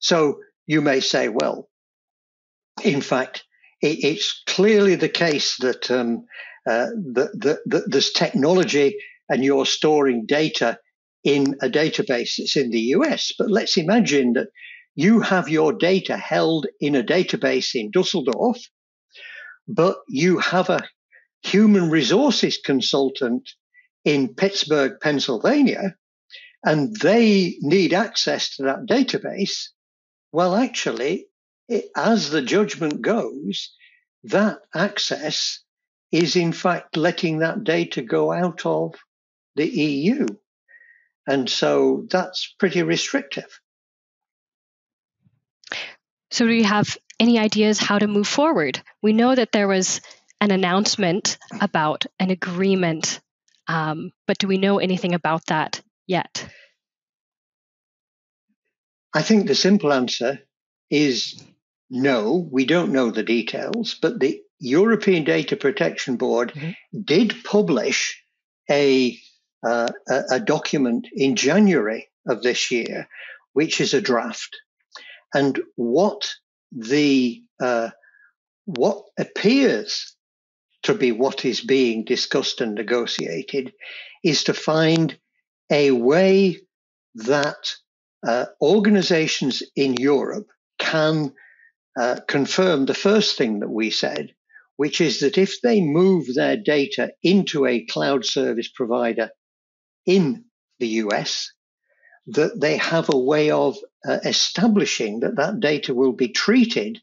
So, 0.00 0.40
you 0.68 0.80
may 0.82 1.00
say, 1.00 1.28
well, 1.28 1.68
in 2.84 3.00
fact, 3.00 3.44
it, 3.82 4.04
it's 4.04 4.42
clearly 4.46 4.94
the 4.94 5.08
case 5.08 5.56
that, 5.56 5.90
um, 5.90 6.26
uh, 6.66 6.86
that, 7.14 7.60
that 7.66 7.84
there's 7.90 8.12
technology 8.12 8.96
and 9.28 9.42
you're 9.42 9.66
storing 9.66 10.26
data 10.26 10.78
in 11.24 11.56
a 11.62 11.68
database 11.68 12.36
that's 12.38 12.56
in 12.56 12.70
the 12.70 12.92
US. 12.96 13.32
But 13.36 13.50
let's 13.50 13.76
imagine 13.76 14.34
that 14.34 14.48
you 14.94 15.20
have 15.20 15.48
your 15.48 15.72
data 15.72 16.16
held 16.16 16.66
in 16.80 16.94
a 16.94 17.02
database 17.02 17.74
in 17.74 17.90
Dusseldorf, 17.90 18.58
but 19.66 19.96
you 20.08 20.38
have 20.38 20.68
a 20.68 20.86
human 21.42 21.90
resources 21.90 22.58
consultant 22.62 23.48
in 24.04 24.34
Pittsburgh, 24.34 24.92
Pennsylvania, 25.00 25.94
and 26.64 26.94
they 26.96 27.56
need 27.60 27.94
access 27.94 28.56
to 28.56 28.64
that 28.64 28.86
database. 28.86 29.68
Well, 30.32 30.54
actually, 30.54 31.26
it, 31.68 31.86
as 31.96 32.30
the 32.30 32.42
judgment 32.42 33.02
goes, 33.02 33.72
that 34.24 34.58
access 34.74 35.60
is 36.10 36.36
in 36.36 36.52
fact 36.52 36.96
letting 36.96 37.38
that 37.38 37.64
data 37.64 38.02
go 38.02 38.32
out 38.32 38.64
of 38.64 38.94
the 39.56 39.66
EU. 39.66 40.26
And 41.26 41.48
so 41.48 42.06
that's 42.10 42.54
pretty 42.58 42.82
restrictive. 42.82 43.60
So, 46.30 46.46
do 46.46 46.52
you 46.52 46.64
have 46.64 46.96
any 47.20 47.38
ideas 47.38 47.78
how 47.78 47.98
to 47.98 48.06
move 48.06 48.28
forward? 48.28 48.80
We 49.02 49.12
know 49.12 49.34
that 49.34 49.52
there 49.52 49.68
was 49.68 50.00
an 50.40 50.50
announcement 50.50 51.38
about 51.60 52.06
an 52.18 52.30
agreement, 52.30 53.20
um, 53.66 54.12
but 54.26 54.38
do 54.38 54.46
we 54.46 54.58
know 54.58 54.78
anything 54.78 55.14
about 55.14 55.46
that 55.46 55.82
yet? 56.06 56.48
I 59.18 59.22
think 59.22 59.48
the 59.48 59.56
simple 59.56 59.92
answer 59.92 60.38
is 60.90 61.42
no, 61.90 62.48
we 62.52 62.64
don't 62.64 62.92
know 62.92 63.10
the 63.10 63.24
details, 63.24 63.98
but 64.00 64.20
the 64.20 64.40
European 64.60 65.24
Data 65.24 65.56
Protection 65.56 66.16
Board 66.16 66.52
mm-hmm. 66.52 67.00
did 67.02 67.34
publish 67.42 68.22
a 68.70 69.18
uh, 69.66 69.88
a, 70.08 70.22
a 70.34 70.40
document 70.40 71.08
in 71.12 71.34
January 71.34 72.06
of 72.28 72.44
this 72.44 72.70
year, 72.70 73.08
which 73.54 73.80
is 73.80 73.92
a 73.92 74.00
draft. 74.00 74.56
And 75.34 75.58
what 75.74 76.32
the 76.70 77.42
uh, 77.58 77.90
what 78.66 79.02
appears 79.18 80.14
to 80.84 80.94
be 80.94 81.10
what 81.10 81.44
is 81.44 81.60
being 81.60 82.04
discussed 82.04 82.60
and 82.60 82.76
negotiated 82.76 83.72
is 84.22 84.44
to 84.44 84.54
find 84.54 85.18
a 85.72 85.90
way 85.90 86.60
that 87.16 87.74
uh, 88.26 88.46
organizations 88.60 89.62
in 89.76 89.94
Europe 89.94 90.48
can 90.78 91.32
uh, 91.98 92.20
confirm 92.26 92.86
the 92.86 92.94
first 92.94 93.36
thing 93.36 93.60
that 93.60 93.70
we 93.70 93.90
said, 93.90 94.34
which 94.76 95.00
is 95.00 95.20
that 95.20 95.38
if 95.38 95.60
they 95.60 95.80
move 95.80 96.26
their 96.34 96.56
data 96.56 97.12
into 97.22 97.66
a 97.66 97.84
cloud 97.86 98.24
service 98.24 98.68
provider 98.68 99.30
in 100.06 100.44
the 100.78 100.88
US 101.04 101.52
that 102.28 102.60
they 102.60 102.76
have 102.76 103.08
a 103.12 103.18
way 103.18 103.50
of 103.50 103.76
uh, 104.06 104.18
establishing 104.24 105.20
that 105.20 105.36
that 105.36 105.60
data 105.60 105.94
will 105.94 106.12
be 106.12 106.28
treated 106.28 107.00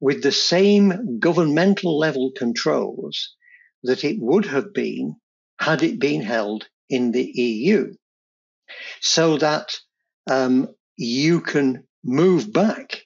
with 0.00 0.22
the 0.22 0.32
same 0.32 1.18
governmental 1.18 1.98
level 1.98 2.32
controls 2.36 3.34
that 3.82 4.04
it 4.04 4.18
would 4.18 4.46
have 4.46 4.72
been 4.72 5.16
had 5.58 5.82
it 5.82 5.98
been 5.98 6.22
held 6.22 6.66
in 6.88 7.12
the 7.12 7.22
EU. 7.22 7.92
So 9.00 9.36
that 9.38 9.76
um, 10.30 10.68
you 10.96 11.40
can 11.40 11.84
move 12.04 12.52
back 12.52 13.02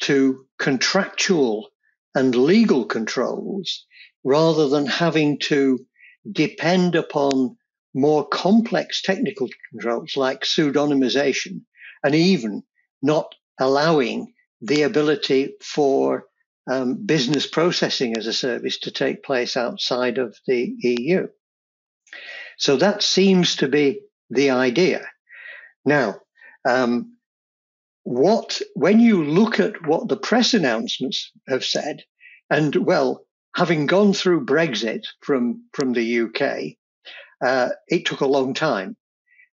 to 0.00 0.46
contractual 0.58 1.68
and 2.14 2.34
legal 2.34 2.86
controls 2.86 3.84
rather 4.24 4.68
than 4.68 4.86
having 4.86 5.38
to 5.38 5.78
depend 6.30 6.94
upon 6.94 7.56
more 7.94 8.26
complex 8.28 9.02
technical 9.02 9.48
controls 9.70 10.16
like 10.16 10.42
pseudonymization 10.42 11.62
and 12.04 12.14
even 12.14 12.62
not 13.02 13.34
allowing 13.58 14.32
the 14.62 14.82
ability 14.82 15.54
for 15.60 16.24
um, 16.70 17.04
business 17.04 17.46
processing 17.46 18.16
as 18.16 18.26
a 18.26 18.32
service 18.32 18.78
to 18.78 18.90
take 18.90 19.24
place 19.24 19.56
outside 19.56 20.18
of 20.18 20.36
the 20.46 20.72
EU. 20.78 21.26
So 22.58 22.76
that 22.76 23.02
seems 23.02 23.56
to 23.56 23.68
be 23.68 24.02
the 24.28 24.50
idea. 24.50 25.04
Now, 25.84 26.20
um, 26.68 27.16
what 28.04 28.60
when 28.74 29.00
you 29.00 29.24
look 29.24 29.60
at 29.60 29.86
what 29.86 30.08
the 30.08 30.16
press 30.16 30.54
announcements 30.54 31.30
have 31.48 31.64
said, 31.64 32.02
and 32.48 32.74
well, 32.74 33.24
having 33.56 33.86
gone 33.86 34.12
through 34.12 34.46
Brexit 34.46 35.02
from 35.20 35.64
from 35.72 35.92
the 35.92 36.20
UK, 36.22 36.76
uh, 37.44 37.70
it 37.88 38.06
took 38.06 38.20
a 38.20 38.26
long 38.26 38.54
time. 38.54 38.96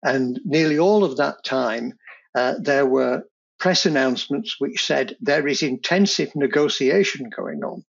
And 0.02 0.38
nearly 0.44 0.78
all 0.78 1.02
of 1.02 1.16
that 1.16 1.44
time, 1.44 1.94
uh, 2.34 2.54
there 2.60 2.86
were 2.86 3.24
press 3.58 3.86
announcements 3.86 4.56
which 4.58 4.84
said 4.84 5.16
there 5.20 5.48
is 5.48 5.62
intensive 5.62 6.34
negotiation 6.36 7.30
going 7.34 7.64
on. 7.64 7.82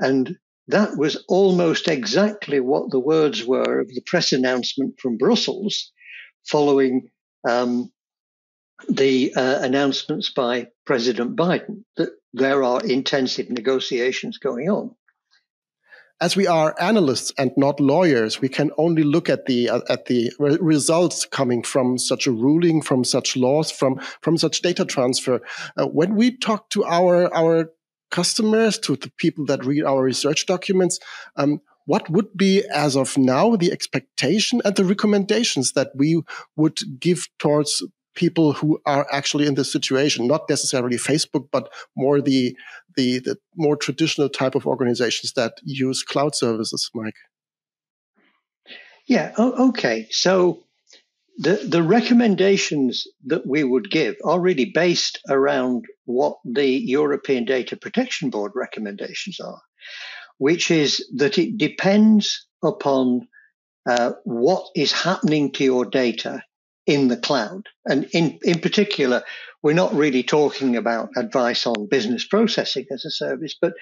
And 0.00 0.36
that 0.68 0.96
was 0.96 1.24
almost 1.28 1.88
exactly 1.88 2.60
what 2.60 2.90
the 2.90 2.98
words 2.98 3.44
were 3.44 3.80
of 3.80 3.88
the 3.88 4.02
press 4.06 4.32
announcement 4.32 4.98
from 4.98 5.16
Brussels 5.16 5.92
following 6.46 7.10
um, 7.48 7.92
the 8.88 9.34
uh, 9.34 9.60
announcements 9.62 10.30
by 10.30 10.68
President 10.86 11.36
Biden 11.36 11.84
that 11.96 12.10
there 12.32 12.62
are 12.62 12.84
intensive 12.84 13.50
negotiations 13.50 14.38
going 14.38 14.70
on 14.70 14.94
as 16.20 16.36
we 16.36 16.46
are 16.46 16.74
analysts 16.78 17.32
and 17.38 17.50
not 17.56 17.80
lawyers, 17.80 18.40
we 18.40 18.48
can 18.48 18.70
only 18.76 19.02
look 19.02 19.28
at 19.30 19.46
the 19.46 19.70
uh, 19.70 19.80
at 19.88 20.06
the 20.06 20.30
re 20.38 20.58
results 20.60 21.24
coming 21.24 21.62
from 21.62 21.96
such 21.96 22.26
a 22.26 22.30
ruling, 22.32 22.82
from 22.82 23.04
such 23.04 23.36
laws, 23.36 23.70
from 23.70 23.98
from 24.20 24.36
such 24.36 24.60
data 24.60 24.84
transfer. 24.84 25.40
Uh, 25.76 25.86
when 25.86 26.14
we 26.14 26.36
talk 26.36 26.68
to 26.70 26.84
our 26.84 27.34
our 27.34 27.70
customers, 28.10 28.78
to 28.78 28.96
the 28.96 29.10
people 29.16 29.46
that 29.46 29.64
read 29.64 29.84
our 29.84 30.02
research 30.02 30.44
documents, 30.44 30.98
um, 31.36 31.60
what 31.86 32.10
would 32.10 32.36
be, 32.36 32.64
as 32.74 32.96
of 32.96 33.16
now, 33.16 33.56
the 33.56 33.72
expectation 33.72 34.60
and 34.64 34.76
the 34.76 34.84
recommendations 34.84 35.72
that 35.72 35.90
we 35.94 36.20
would 36.56 36.78
give 36.98 37.28
towards 37.38 37.82
people 38.14 38.52
who 38.52 38.80
are 38.86 39.06
actually 39.12 39.46
in 39.46 39.54
this 39.54 39.72
situation, 39.72 40.26
not 40.26 40.48
necessarily 40.48 40.96
Facebook, 40.96 41.48
but 41.50 41.72
more 41.96 42.20
the, 42.20 42.56
the, 42.96 43.18
the 43.20 43.36
more 43.56 43.76
traditional 43.76 44.28
type 44.28 44.54
of 44.54 44.66
organizations 44.66 45.32
that 45.34 45.54
use 45.62 46.02
cloud 46.02 46.34
services, 46.34 46.90
Mike? 46.94 47.14
Yeah, 49.06 49.32
okay. 49.38 50.06
So 50.10 50.64
the, 51.38 51.54
the 51.66 51.82
recommendations 51.82 53.06
that 53.26 53.46
we 53.46 53.64
would 53.64 53.90
give 53.90 54.16
are 54.24 54.40
really 54.40 54.66
based 54.66 55.20
around 55.28 55.84
what 56.04 56.36
the 56.44 56.66
European 56.66 57.44
Data 57.44 57.76
Protection 57.76 58.30
Board 58.30 58.52
recommendations 58.54 59.40
are, 59.40 59.60
which 60.38 60.70
is 60.70 61.08
that 61.16 61.38
it 61.38 61.56
depends 61.56 62.46
upon 62.62 63.28
uh, 63.88 64.12
what 64.24 64.66
is 64.76 64.92
happening 64.92 65.52
to 65.52 65.64
your 65.64 65.84
data 65.86 66.42
in 66.90 67.06
the 67.06 67.16
cloud. 67.16 67.68
And 67.86 68.08
in, 68.12 68.40
in 68.42 68.58
particular, 68.58 69.22
we're 69.62 69.74
not 69.74 69.94
really 69.94 70.24
talking 70.24 70.76
about 70.76 71.10
advice 71.16 71.64
on 71.64 71.86
business 71.88 72.26
processing 72.26 72.86
as 72.90 73.04
a 73.04 73.12
service, 73.12 73.54
but 73.60 73.74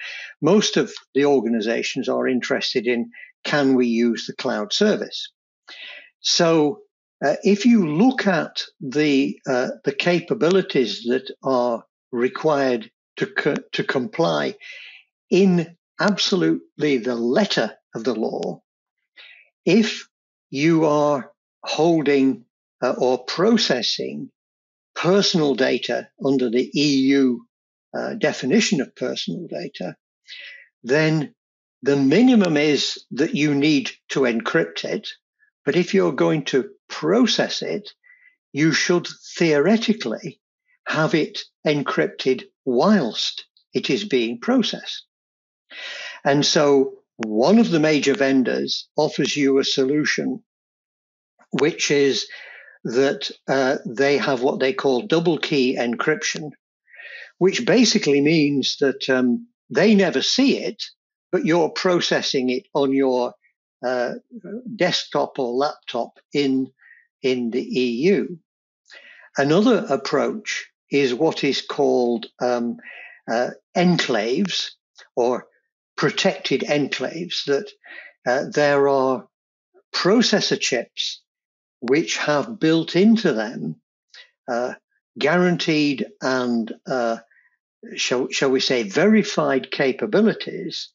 most 0.43 0.77
of 0.77 0.93
the 1.15 1.25
organizations 1.25 2.07
are 2.07 2.27
interested 2.27 2.85
in 2.85 3.09
can 3.43 3.73
we 3.73 3.87
use 3.87 4.27
the 4.27 4.35
cloud 4.35 4.73
service? 4.73 5.31
So 6.19 6.81
uh, 7.25 7.37
if 7.43 7.65
you 7.65 7.87
look 7.87 8.27
at 8.27 8.61
the 8.79 9.39
uh, 9.47 9.69
the 9.83 9.93
capabilities 9.93 11.03
that 11.05 11.31
are 11.41 11.83
required 12.11 12.91
to 13.17 13.25
co- 13.25 13.63
to 13.71 13.83
comply 13.83 14.55
in 15.31 15.75
absolutely 15.99 16.97
the 16.97 17.15
letter 17.15 17.71
of 17.95 18.03
the 18.03 18.13
law, 18.13 18.61
if 19.65 20.07
you 20.51 20.85
are 20.85 21.31
holding 21.63 22.45
uh, 22.81 22.95
or 22.97 23.23
processing 23.25 24.31
personal 24.95 25.55
data 25.55 26.09
under 26.23 26.49
the 26.49 26.69
EU 26.73 27.39
uh, 27.97 28.13
definition 28.15 28.81
of 28.81 28.95
personal 28.95 29.47
data, 29.47 29.95
then 30.83 31.33
the 31.81 31.95
minimum 31.95 32.57
is 32.57 33.05
that 33.11 33.35
you 33.35 33.55
need 33.55 33.91
to 34.09 34.21
encrypt 34.21 34.83
it. 34.83 35.07
But 35.65 35.75
if 35.75 35.93
you're 35.93 36.11
going 36.11 36.45
to 36.45 36.69
process 36.87 37.61
it, 37.61 37.89
you 38.51 38.71
should 38.71 39.07
theoretically 39.37 40.41
have 40.87 41.13
it 41.13 41.39
encrypted 41.65 42.43
whilst 42.65 43.45
it 43.73 43.89
is 43.89 44.03
being 44.03 44.39
processed. 44.39 45.05
And 46.25 46.45
so 46.45 46.99
one 47.17 47.59
of 47.59 47.69
the 47.69 47.79
major 47.79 48.15
vendors 48.15 48.87
offers 48.97 49.35
you 49.35 49.59
a 49.59 49.63
solution, 49.63 50.43
which 51.51 51.91
is 51.91 52.27
that 52.83 53.29
uh, 53.47 53.77
they 53.85 54.17
have 54.17 54.41
what 54.41 54.59
they 54.59 54.73
call 54.73 55.07
double 55.07 55.37
key 55.37 55.75
encryption, 55.77 56.51
which 57.37 57.65
basically 57.65 58.21
means 58.21 58.77
that 58.79 59.09
um, 59.09 59.47
they 59.69 59.95
never 59.95 60.21
see 60.21 60.57
it, 60.57 60.83
but 61.31 61.45
you're 61.45 61.69
processing 61.69 62.49
it 62.49 62.63
on 62.73 62.93
your 62.93 63.33
uh, 63.85 64.13
desktop 64.75 65.39
or 65.39 65.53
laptop 65.53 66.19
in 66.33 66.71
in 67.21 67.51
the 67.51 67.61
EU. 67.61 68.37
Another 69.37 69.85
approach 69.89 70.67
is 70.91 71.13
what 71.13 71.43
is 71.43 71.61
called 71.61 72.27
um, 72.41 72.77
uh, 73.29 73.51
enclaves 73.75 74.71
or 75.15 75.47
protected 75.95 76.61
enclaves. 76.61 77.45
That 77.45 77.69
uh, 78.25 78.45
there 78.53 78.87
are 78.89 79.27
processor 79.93 80.59
chips 80.59 81.21
which 81.81 82.17
have 82.17 82.59
built 82.59 82.95
into 82.95 83.33
them 83.33 83.75
uh, 84.47 84.73
guaranteed 85.17 86.07
and 86.21 86.73
uh, 86.87 87.17
shall, 87.95 88.29
shall 88.29 88.49
we 88.49 88.59
say 88.59 88.83
verified 88.83 89.71
capabilities, 89.71 90.89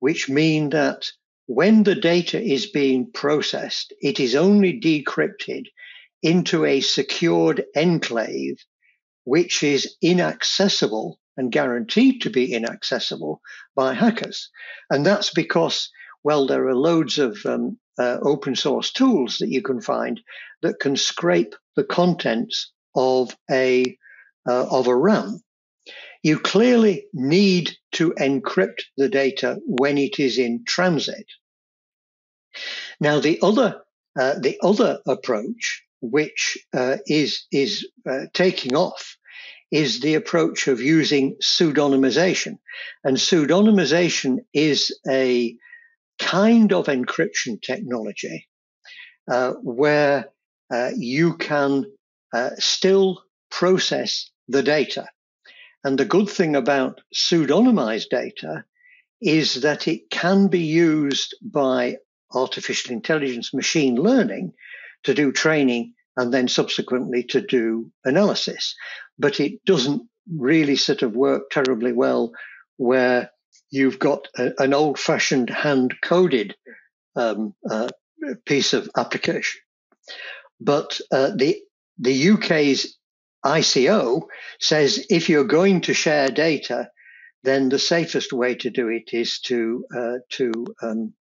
which 0.00 0.28
mean 0.28 0.70
that 0.70 1.06
when 1.46 1.84
the 1.84 1.94
data 1.94 2.40
is 2.42 2.66
being 2.66 3.10
processed, 3.12 3.92
it 4.00 4.18
is 4.18 4.34
only 4.34 4.80
decrypted 4.80 5.66
into 6.22 6.64
a 6.64 6.80
secured 6.80 7.64
enclave, 7.76 8.58
which 9.24 9.62
is 9.62 9.96
inaccessible 10.02 11.20
and 11.36 11.52
guaranteed 11.52 12.22
to 12.22 12.30
be 12.30 12.52
inaccessible 12.52 13.40
by 13.74 13.94
hackers. 13.94 14.50
And 14.90 15.06
that's 15.06 15.30
because, 15.32 15.90
well, 16.24 16.46
there 16.46 16.66
are 16.66 16.74
loads 16.74 17.18
of 17.18 17.38
um, 17.46 17.78
uh, 17.98 18.18
open 18.22 18.54
source 18.54 18.92
tools 18.92 19.38
that 19.38 19.48
you 19.48 19.62
can 19.62 19.80
find 19.80 20.20
that 20.62 20.80
can 20.80 20.96
scrape 20.96 21.54
the 21.76 21.84
contents 21.84 22.72
of 22.94 23.36
a 23.50 23.96
uh, 24.48 24.66
of 24.70 24.86
a 24.86 24.96
RAM. 24.96 25.42
You 26.22 26.38
clearly 26.38 27.06
need 27.12 27.76
to 27.92 28.12
encrypt 28.18 28.82
the 28.96 29.08
data 29.08 29.58
when 29.66 29.98
it 29.98 30.18
is 30.18 30.38
in 30.38 30.64
transit. 30.66 31.26
Now, 33.00 33.20
the 33.20 33.38
other 33.42 33.82
uh, 34.18 34.38
the 34.38 34.58
other 34.62 35.00
approach, 35.06 35.82
which 36.00 36.58
uh, 36.74 36.96
is 37.06 37.46
is 37.52 37.86
uh, 38.08 38.26
taking 38.32 38.74
off, 38.74 39.16
is 39.70 40.00
the 40.00 40.14
approach 40.14 40.68
of 40.68 40.80
using 40.80 41.36
pseudonymization, 41.42 42.58
and 43.04 43.16
pseudonymization 43.16 44.38
is 44.54 44.98
a 45.08 45.56
kind 46.26 46.72
of 46.72 46.86
encryption 46.86 47.62
technology 47.62 48.48
uh, 49.30 49.52
where 49.62 50.28
uh, 50.72 50.90
you 50.96 51.36
can 51.36 51.84
uh, 52.34 52.50
still 52.58 53.22
process 53.50 54.28
the 54.48 54.62
data. 54.62 55.06
And 55.84 55.96
the 55.96 56.04
good 56.04 56.28
thing 56.28 56.56
about 56.56 57.00
pseudonymized 57.14 58.08
data 58.10 58.64
is 59.20 59.62
that 59.62 59.86
it 59.86 60.10
can 60.10 60.48
be 60.48 60.62
used 60.62 61.36
by 61.40 61.98
artificial 62.34 62.92
intelligence 62.92 63.54
machine 63.54 63.94
learning 63.94 64.52
to 65.04 65.14
do 65.14 65.30
training 65.30 65.94
and 66.16 66.34
then 66.34 66.48
subsequently 66.48 67.22
to 67.22 67.40
do 67.40 67.92
analysis. 68.04 68.74
But 69.16 69.38
it 69.38 69.64
doesn't 69.64 70.02
really 70.34 70.74
sort 70.74 71.02
of 71.02 71.14
work 71.14 71.50
terribly 71.50 71.92
well 71.92 72.32
where 72.78 73.30
you've 73.70 73.98
got 73.98 74.28
a, 74.36 74.52
an 74.58 74.74
old 74.74 74.98
fashioned 74.98 75.50
hand 75.50 75.94
coded 76.02 76.54
um, 77.14 77.54
uh, 77.68 77.88
piece 78.44 78.72
of 78.72 78.90
application. 78.96 79.60
But 80.60 81.00
uh, 81.12 81.32
the, 81.36 81.60
the 81.98 82.30
UK's 82.30 82.96
ICO 83.44 84.22
says 84.60 85.06
if 85.10 85.28
you're 85.28 85.44
going 85.44 85.82
to 85.82 85.94
share 85.94 86.28
data, 86.28 86.90
then 87.42 87.68
the 87.68 87.78
safest 87.78 88.32
way 88.32 88.54
to 88.56 88.70
do 88.70 88.88
it 88.88 89.10
is 89.12 89.40
to 89.40 89.84
uh, 89.96 90.18
to 90.30 90.52
um, 90.82 91.14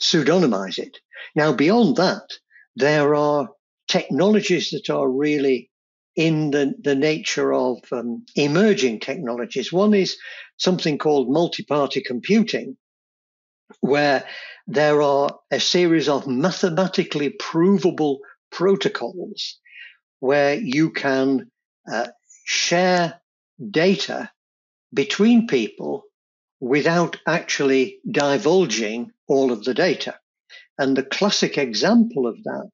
pseudonymize 0.00 0.78
it. 0.78 0.98
Now, 1.34 1.52
beyond 1.54 1.96
that, 1.96 2.28
there 2.74 3.14
are 3.14 3.48
technologies 3.88 4.70
that 4.70 4.90
are 4.90 5.08
really 5.08 5.70
in 6.14 6.50
the, 6.50 6.74
the 6.80 6.94
nature 6.94 7.52
of 7.52 7.78
um, 7.92 8.24
emerging 8.34 9.00
technologies. 9.00 9.72
One 9.72 9.94
is 9.94 10.16
something 10.56 10.98
called 10.98 11.30
multi-party 11.30 12.02
computing, 12.02 12.76
where 13.80 14.24
there 14.66 15.02
are 15.02 15.38
a 15.50 15.60
series 15.60 16.08
of 16.08 16.26
mathematically 16.26 17.30
provable 17.30 18.20
protocols 18.50 19.58
where 20.20 20.54
you 20.54 20.90
can 20.90 21.50
uh, 21.90 22.08
share 22.44 23.20
data 23.70 24.30
between 24.92 25.46
people 25.46 26.04
without 26.60 27.18
actually 27.26 27.98
divulging 28.10 29.10
all 29.28 29.52
of 29.52 29.64
the 29.64 29.74
data. 29.74 30.14
And 30.78 30.96
the 30.96 31.02
classic 31.02 31.58
example 31.58 32.26
of 32.26 32.42
that 32.44 32.70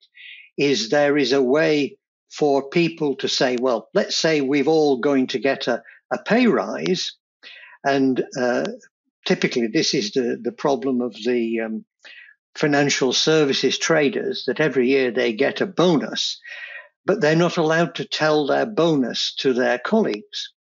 is 0.57 0.88
there 0.88 1.16
is 1.16 1.33
a 1.33 1.42
way 1.42 1.97
for 2.31 2.68
people 2.68 3.16
to 3.16 3.29
say, 3.29 3.57
well, 3.61 3.88
let's 3.95 4.16
say 4.16 4.40
we've 4.40 4.68
all 4.68 4.99
going 4.99 5.27
to 5.29 5.38
get 5.38 5.66
a, 5.66 5.83
a 6.12 6.18
pay 6.18 6.47
rise. 6.47 7.12
And 7.85 8.25
uh, 8.38 8.66
typically, 9.27 9.66
this 9.68 9.95
is 9.95 10.12
the, 10.12 10.38
the 10.40 10.53
problem 10.53 11.01
of 11.01 11.14
the 11.14 11.61
um, 11.61 11.85
financial 12.55 13.12
services 13.12 13.79
traders 13.79 14.45
that 14.47 14.61
every 14.61 14.88
year 14.88 15.11
they 15.11 15.33
get 15.33 15.61
a 15.61 15.66
bonus 15.66 16.40
but 17.05 17.21
they're 17.21 17.37
not 17.37 17.57
allowed 17.57 17.95
to 17.97 18.05
tell 18.05 18.47
their 18.47 18.66
bonus 18.66 19.35
to 19.37 19.53
their 19.53 19.79
colleagues. 19.79 20.53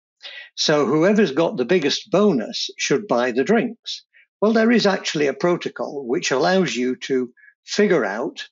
So 0.55 0.85
whoever's 0.85 1.31
got 1.31 1.57
the 1.57 1.65
biggest 1.65 2.11
bonus 2.11 2.69
should 2.77 3.07
buy 3.07 3.31
the 3.31 3.43
drinks. 3.43 4.03
Well, 4.41 4.53
there 4.53 4.71
is 4.71 4.85
actually 4.85 5.27
a 5.27 5.33
protocol 5.33 6.05
which 6.07 6.31
allows 6.31 6.75
you 6.75 6.95
to 7.07 7.31
figure 7.63 8.03
out 8.03 8.47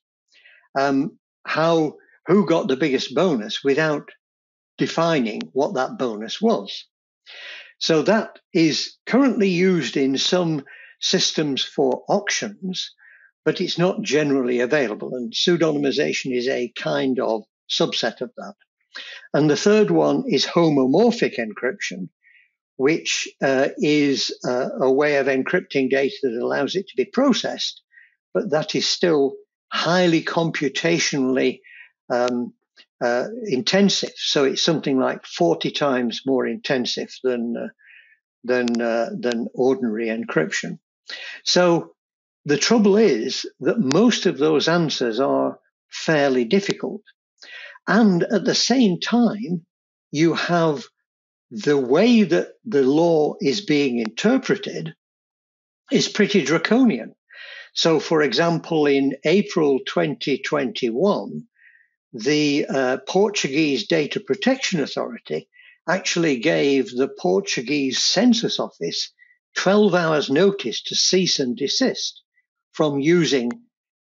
um, 0.78 1.18
how 1.44 1.96
who 2.26 2.46
got 2.46 2.68
the 2.68 2.76
biggest 2.76 3.14
bonus 3.14 3.64
without 3.64 4.10
defining 4.78 5.42
what 5.52 5.74
that 5.74 5.98
bonus 5.98 6.40
was. 6.40 6.86
So 7.80 8.02
that 8.02 8.38
is 8.52 8.96
currently 9.06 9.48
used 9.48 9.96
in 9.96 10.18
some 10.18 10.64
systems 11.00 11.64
for 11.64 12.04
auctions, 12.08 12.94
but 13.44 13.60
it's 13.60 13.78
not 13.78 14.02
generally 14.02 14.60
available. 14.60 15.14
And 15.14 15.32
pseudonymization 15.32 16.36
is 16.36 16.46
a 16.46 16.72
kind 16.76 17.18
of 17.18 17.44
subset 17.70 18.20
of 18.20 18.30
that. 18.36 18.54
And 19.32 19.48
the 19.48 19.56
third 19.56 19.90
one 19.90 20.24
is 20.26 20.44
homomorphic 20.44 21.36
encryption, 21.38 22.10
which 22.76 23.28
uh, 23.42 23.68
is 23.78 24.38
a 24.44 24.90
way 24.90 25.16
of 25.16 25.26
encrypting 25.26 25.88
data 25.88 26.16
that 26.22 26.42
allows 26.42 26.74
it 26.74 26.86
to 26.88 26.96
be 26.96 27.06
processed, 27.06 27.80
but 28.34 28.50
that 28.50 28.74
is 28.74 28.86
still 28.86 29.36
highly 29.72 30.22
computationally 30.22 31.60
um, 32.10 32.52
uh, 33.00 33.28
intensive. 33.44 34.12
So 34.16 34.44
it's 34.44 34.62
something 34.62 34.98
like 34.98 35.24
40 35.26 35.70
times 35.70 36.22
more 36.26 36.46
intensive 36.46 37.10
than 37.22 37.56
uh, 37.56 37.68
than 38.44 38.80
uh, 38.80 39.10
than 39.18 39.48
ordinary 39.54 40.08
encryption. 40.08 40.78
So 41.44 41.94
the 42.44 42.56
trouble 42.56 42.96
is 42.96 43.46
that 43.60 43.78
most 43.78 44.26
of 44.26 44.38
those 44.38 44.68
answers 44.68 45.20
are 45.20 45.58
fairly 45.88 46.44
difficult. 46.44 47.02
And 47.86 48.22
at 48.22 48.44
the 48.44 48.54
same 48.54 49.00
time, 49.00 49.66
you 50.10 50.34
have 50.34 50.84
the 51.50 51.76
way 51.76 52.22
that 52.22 52.48
the 52.64 52.82
law 52.82 53.34
is 53.40 53.60
being 53.60 53.98
interpreted 53.98 54.94
is 55.90 56.08
pretty 56.08 56.42
draconian. 56.42 57.14
So, 57.72 58.00
for 58.00 58.22
example, 58.22 58.86
in 58.86 59.16
April 59.24 59.80
2021, 59.86 61.46
the 62.12 62.66
uh, 62.66 62.98
Portuguese 63.08 63.86
Data 63.86 64.20
Protection 64.20 64.80
Authority 64.80 65.48
actually 65.88 66.38
gave 66.38 66.90
the 66.90 67.08
Portuguese 67.08 67.98
Census 67.98 68.58
Office 68.58 69.12
12 69.56 69.94
hours 69.94 70.30
notice 70.30 70.82
to 70.82 70.94
cease 70.94 71.38
and 71.38 71.56
desist 71.56 72.22
from 72.72 73.00
using 73.00 73.50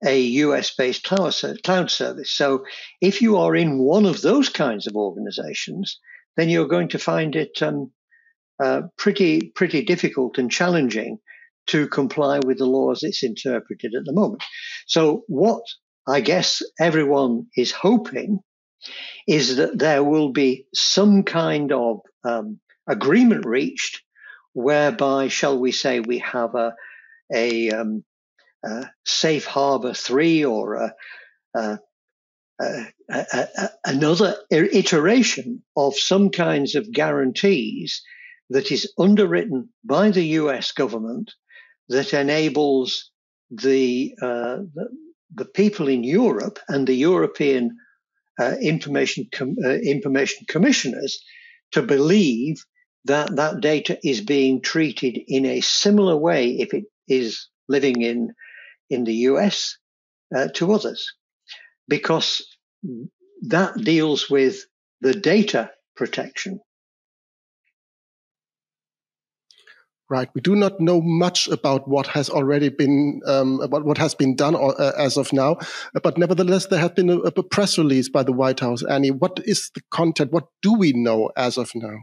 a 0.04 0.18
US 0.20 0.74
based 0.74 1.04
cloud 1.04 1.90
service. 1.90 2.32
So 2.32 2.64
if 3.00 3.20
you 3.20 3.36
are 3.36 3.54
in 3.54 3.78
one 3.78 4.06
of 4.06 4.22
those 4.22 4.48
kinds 4.48 4.86
of 4.86 4.96
organizations, 4.96 5.98
then 6.36 6.48
you're 6.48 6.68
going 6.68 6.88
to 6.88 6.98
find 6.98 7.36
it 7.36 7.62
um, 7.62 7.92
uh, 8.62 8.82
pretty, 8.96 9.52
pretty 9.54 9.82
difficult 9.82 10.38
and 10.38 10.50
challenging 10.50 11.18
to 11.66 11.88
comply 11.88 12.40
with 12.44 12.58
the 12.58 12.66
laws 12.66 13.02
it's 13.02 13.22
interpreted 13.22 13.94
at 13.94 14.04
the 14.04 14.12
moment. 14.12 14.42
So, 14.86 15.24
what 15.28 15.62
I 16.06 16.20
guess 16.20 16.62
everyone 16.78 17.46
is 17.56 17.72
hoping 17.72 18.40
is 19.26 19.56
that 19.56 19.78
there 19.78 20.02
will 20.02 20.32
be 20.32 20.66
some 20.74 21.22
kind 21.22 21.72
of 21.72 22.00
um, 22.24 22.60
agreement 22.88 23.46
reached 23.46 24.02
whereby, 24.52 25.28
shall 25.28 25.58
we 25.58 25.72
say, 25.72 26.00
we 26.00 26.18
have 26.18 26.54
a, 26.54 26.74
a, 27.32 27.70
um, 27.70 28.04
a 28.64 28.86
safe 29.04 29.44
harbor 29.44 29.94
three 29.94 30.44
or 30.44 30.74
a, 30.74 30.94
a, 31.54 31.78
another 33.84 34.36
iteration 34.50 35.62
of 35.76 35.96
some 35.96 36.30
kinds 36.30 36.74
of 36.74 36.90
guarantees 36.90 38.02
that 38.50 38.72
is 38.72 38.92
underwritten 38.98 39.68
by 39.84 40.10
the 40.10 40.24
US 40.24 40.72
government 40.72 41.32
that 41.88 42.12
enables 42.12 43.10
the, 43.50 44.14
uh, 44.20 44.58
the, 44.74 44.88
the, 45.34 45.44
people 45.44 45.88
in 45.88 46.04
Europe 46.04 46.58
and 46.68 46.86
the 46.86 46.94
European 46.94 47.76
uh, 48.38 48.56
information, 48.60 49.28
com- 49.32 49.56
uh, 49.64 49.70
information 49.70 50.46
commissioners 50.48 51.22
to 51.72 51.82
believe 51.82 52.64
that 53.04 53.36
that 53.36 53.60
data 53.60 53.98
is 54.04 54.20
being 54.20 54.60
treated 54.60 55.18
in 55.26 55.46
a 55.46 55.60
similar 55.60 56.16
way 56.16 56.58
if 56.58 56.74
it 56.74 56.84
is 57.08 57.48
living 57.68 58.02
in, 58.02 58.32
in 58.88 59.04
the 59.04 59.14
US 59.14 59.76
uh, 60.34 60.48
to 60.54 60.72
others. 60.72 61.12
Because 61.88 62.46
that 63.42 63.76
deals 63.76 64.30
with 64.30 64.64
the 65.00 65.14
data 65.14 65.70
protection. 65.96 66.60
Right. 70.10 70.28
We 70.34 70.40
do 70.40 70.56
not 70.56 70.80
know 70.80 71.00
much 71.00 71.46
about 71.46 71.86
what 71.86 72.08
has 72.08 72.28
already 72.28 72.68
been, 72.68 73.20
um, 73.26 73.60
about 73.60 73.84
what 73.84 73.96
has 73.98 74.12
been 74.12 74.34
done 74.34 74.56
uh, 74.56 74.92
as 74.98 75.16
of 75.16 75.32
now. 75.32 75.58
But 76.02 76.18
nevertheless, 76.18 76.66
there 76.66 76.80
has 76.80 76.90
been 76.90 77.10
a, 77.10 77.18
a, 77.18 77.42
press 77.44 77.78
release 77.78 78.08
by 78.08 78.24
the 78.24 78.32
White 78.32 78.58
House. 78.58 78.82
Annie, 78.82 79.12
what 79.12 79.38
is 79.44 79.70
the 79.72 79.82
content? 79.92 80.32
What 80.32 80.48
do 80.62 80.72
we 80.74 80.92
know 80.92 81.30
as 81.36 81.56
of 81.56 81.70
now? 81.76 81.98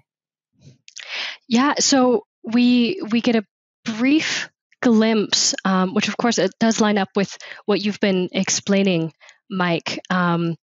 Yeah. 1.50 1.74
So 1.80 2.24
we 2.43 3.02
we 3.12 3.20
get 3.20 3.36
a 3.36 3.46
brief 3.84 4.50
glimpse, 4.82 5.54
um, 5.65 5.93
which 5.93 6.08
of 6.08 6.15
course 6.15 6.38
it 6.38 6.52
does 6.62 6.80
line 6.80 6.98
up 6.98 7.10
with 7.13 7.38
what 7.65 7.84
you've 7.84 8.00
been 8.00 8.30
explaining, 8.32 9.12
Mike. 9.50 10.00
Um, 10.10 10.56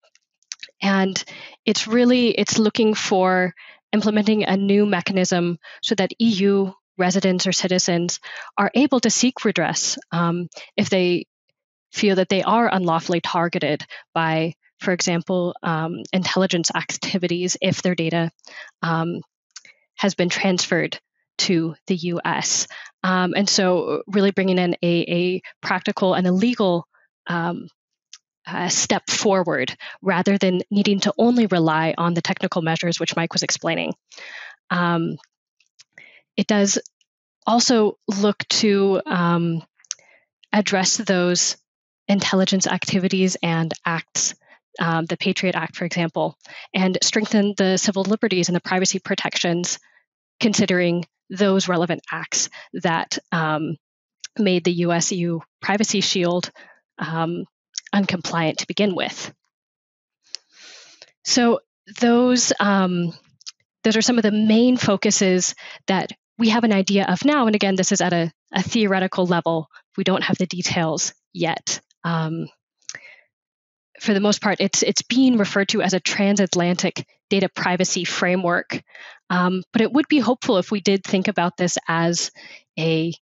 and 0.82 1.22
it's 1.66 1.88
really 1.88 2.30
it's 2.30 2.58
looking 2.58 2.94
for 2.94 3.54
implementing 3.92 4.46
a 4.46 4.56
new 4.56 4.86
mechanism 4.86 5.58
so 5.82 5.94
that 5.96 6.12
EU 6.20 6.72
residents 6.98 7.48
or 7.48 7.52
citizens 7.52 8.20
are 8.58 8.72
able 8.74 9.00
to 9.00 9.10
seek 9.10 9.46
redress 9.46 9.98
um, 10.12 10.48
if 10.78 10.90
they 10.90 11.26
feel 11.92 12.16
that 12.16 12.30
they 12.30 12.44
are 12.44 12.74
unlawfully 12.74 13.22
targeted 13.22 13.84
by, 14.14 14.54
for 14.80 14.92
example, 14.92 15.56
um, 15.64 16.04
intelligence 16.12 16.72
activities 16.76 17.56
if 17.62 17.82
their 17.82 17.96
data 17.96 18.32
um, 18.82 19.22
has 19.96 20.16
been 20.16 20.30
transferred 20.30 21.00
to 21.38 21.76
the 21.88 21.96
US. 21.96 22.68
Um, 23.04 23.34
and 23.36 23.50
so, 23.50 24.04
really 24.08 24.32
bringing 24.32 24.58
in 24.58 24.76
a, 24.82 24.88
a 24.88 25.42
practical 25.62 26.14
and 26.14 26.26
a 26.28 26.32
legal 26.32 26.88
um, 27.28 27.68
step 28.70 29.10
forward 29.10 29.76
rather 30.02 30.38
than 30.38 30.62
needing 30.70 31.00
to 31.02 31.14
only 31.18 31.48
rely 31.48 31.94
on 31.98 32.14
the 32.14 32.22
technical 32.22 32.62
measures 32.62 33.00
which 33.00 33.16
Mike 33.16 33.34
was 33.34 33.44
explaining. 33.44 33.94
Um, 34.70 35.18
it 36.38 36.48
does 36.48 36.80
also 37.46 37.98
look 38.08 38.40
to 38.48 39.02
um, 39.06 39.64
address 40.52 40.98
those 40.98 41.58
intelligence 42.08 42.68
activities 42.68 43.38
and 43.42 43.74
acts, 43.86 44.36
um, 44.80 45.06
the 45.06 45.18
Patriot 45.18 45.56
Act, 45.56 45.76
for 45.76 45.86
example, 45.86 46.38
and 46.74 46.98
strengthen 47.02 47.54
the 47.58 47.78
civil 47.78 48.04
liberties 48.04 48.50
and 48.50 48.56
the 48.56 48.62
privacy 48.62 49.00
protections, 49.00 49.80
considering 50.40 51.06
those 51.30 51.68
relevant 51.68 52.02
acts 52.12 52.50
that 52.74 53.18
um, 53.32 53.78
made 54.38 54.64
the 54.64 54.74
US 54.86 55.12
EU 55.12 55.40
Privacy 55.62 56.02
Shield 56.02 56.52
um, 56.98 57.46
uncompliant 57.94 58.58
to 58.58 58.68
begin 58.68 58.96
with. 58.96 59.34
So 61.24 61.62
those 62.00 62.52
um, 62.60 63.14
those 63.84 63.98
are 63.98 64.02
some 64.02 64.18
of 64.18 64.24
the 64.24 64.32
main 64.32 64.78
focuses 64.78 65.56
that 65.88 66.12
we 66.38 66.50
have 66.50 66.64
an 66.64 66.74
idea 66.74 67.06
of 67.06 67.26
now. 67.26 67.46
And 67.48 67.56
again, 67.56 67.76
this 67.76 67.92
is 67.92 68.02
at 68.02 68.14
a, 68.14 68.32
a 68.52 68.64
theoretical 68.64 69.26
level. 69.26 69.68
We 69.98 70.04
don't 70.04 70.24
have 70.24 70.38
the 70.38 70.48
details 70.48 71.14
yet. 71.34 71.80
Um, 72.04 72.48
for 74.00 74.14
the 74.14 74.20
most 74.20 74.42
part, 74.42 74.60
it's 74.60 74.84
it's 74.84 75.04
being 75.04 75.38
referred 75.38 75.70
to 75.70 75.82
as 75.82 75.94
a 75.94 76.00
transatlantic 76.00 77.06
data 77.30 77.50
privacy 77.56 78.04
framework. 78.04 78.82
Um, 79.30 79.64
but 79.72 79.82
it 79.82 79.92
would 79.92 80.08
be 80.10 80.20
hopeful 80.20 80.58
if 80.58 80.72
we 80.72 80.82
did 80.82 81.04
think 81.04 81.28
about 81.28 81.58
this 81.58 81.78
as 81.88 82.32
a 82.78 83.14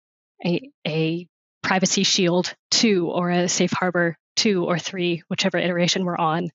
a, 0.44 0.72
a 0.88 1.28
privacy 1.62 2.04
shield 2.04 2.54
two 2.72 3.10
or 3.10 3.30
a 3.30 3.48
safe 3.48 3.72
harbor 3.72 4.18
two 4.36 4.66
or 4.66 4.80
three, 4.80 5.22
whichever 5.28 5.58
iteration 5.58 6.04
we're 6.06 6.18
on. 6.18 6.50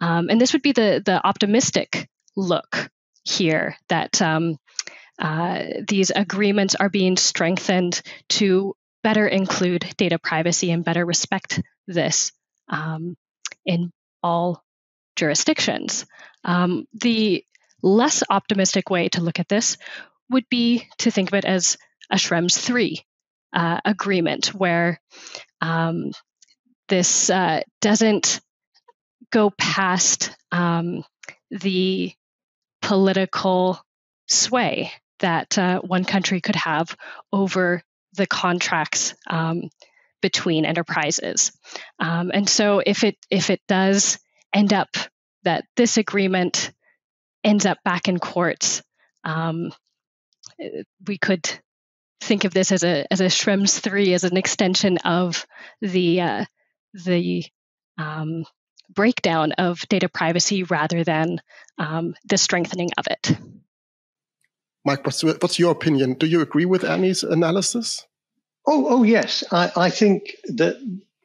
Um, 0.00 0.30
and 0.30 0.40
this 0.40 0.52
would 0.52 0.62
be 0.62 0.72
the 0.72 1.02
the 1.04 1.24
optimistic 1.24 2.08
look 2.36 2.90
here 3.24 3.76
that 3.88 4.20
um, 4.20 4.56
uh, 5.20 5.64
these 5.86 6.10
agreements 6.10 6.74
are 6.74 6.88
being 6.88 7.16
strengthened 7.16 8.00
to 8.30 8.74
better 9.02 9.26
include 9.26 9.86
data 9.96 10.18
privacy 10.18 10.70
and 10.70 10.84
better 10.84 11.04
respect 11.04 11.60
this 11.86 12.32
um, 12.68 13.16
in 13.66 13.92
all 14.22 14.62
jurisdictions. 15.16 16.06
Um, 16.44 16.86
the 16.94 17.44
less 17.82 18.22
optimistic 18.30 18.88
way 18.88 19.08
to 19.10 19.20
look 19.20 19.38
at 19.38 19.48
this 19.48 19.76
would 20.30 20.48
be 20.48 20.88
to 20.98 21.10
think 21.10 21.30
of 21.30 21.34
it 21.34 21.44
as 21.44 21.76
a 22.10 22.16
Schrems 22.16 22.58
3 22.58 23.02
uh, 23.52 23.80
agreement, 23.84 24.54
where 24.54 25.00
um, 25.60 26.12
this 26.88 27.28
uh, 27.28 27.60
doesn't 27.80 28.40
go 29.30 29.50
past 29.50 30.34
um, 30.50 31.04
the 31.50 32.12
political 32.80 33.78
sway 34.28 34.92
that 35.20 35.56
uh, 35.58 35.80
one 35.80 36.04
country 36.04 36.40
could 36.40 36.56
have 36.56 36.96
over 37.32 37.82
the 38.14 38.26
contracts 38.26 39.14
um, 39.28 39.70
between 40.20 40.64
enterprises. 40.64 41.52
Um, 41.98 42.30
and 42.32 42.48
so, 42.48 42.82
if 42.84 43.04
it 43.04 43.16
if 43.30 43.50
it 43.50 43.60
does 43.68 44.18
end 44.52 44.72
up 44.72 44.88
that 45.44 45.64
this 45.76 45.96
agreement 45.96 46.72
ends 47.44 47.66
up 47.66 47.78
back 47.84 48.08
in 48.08 48.18
courts, 48.18 48.82
um, 49.24 49.72
we 51.06 51.18
could 51.18 51.48
think 52.20 52.44
of 52.44 52.52
this 52.52 52.72
as 52.72 52.84
a 52.84 53.06
as 53.10 53.20
a 53.20 53.26
Schrems 53.26 53.80
three 53.80 54.14
as 54.14 54.24
an 54.24 54.36
extension 54.36 54.98
of 54.98 55.46
the 55.80 56.20
uh, 56.20 56.44
the 56.92 57.44
um, 57.98 58.44
breakdown 58.92 59.52
of 59.52 59.80
data 59.88 60.08
privacy 60.08 60.64
rather 60.64 61.04
than 61.04 61.40
um, 61.78 62.14
the 62.24 62.38
strengthening 62.38 62.90
of 62.98 63.06
it. 63.06 63.36
Mike, 64.84 65.04
what's, 65.04 65.22
what's 65.22 65.58
your 65.58 65.72
opinion? 65.72 66.14
Do 66.14 66.26
you 66.26 66.40
agree 66.40 66.64
with 66.64 66.84
Annie's 66.84 67.22
analysis? 67.22 68.06
Oh, 68.66 68.86
oh 68.88 69.02
yes. 69.02 69.44
I, 69.50 69.70
I 69.76 69.90
think 69.90 70.34
that 70.44 70.76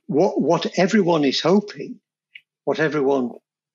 what 0.07 0.39
what 0.41 0.77
everyone 0.77 1.25
is 1.25 1.41
hoping, 1.41 1.99
what 2.63 2.79
everyone 2.79 3.31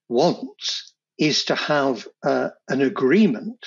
wants, 0.08 0.92
is 1.18 1.44
to 1.46 1.54
have 1.54 2.06
uh, 2.22 2.50
an 2.68 2.82
agreement 2.82 3.66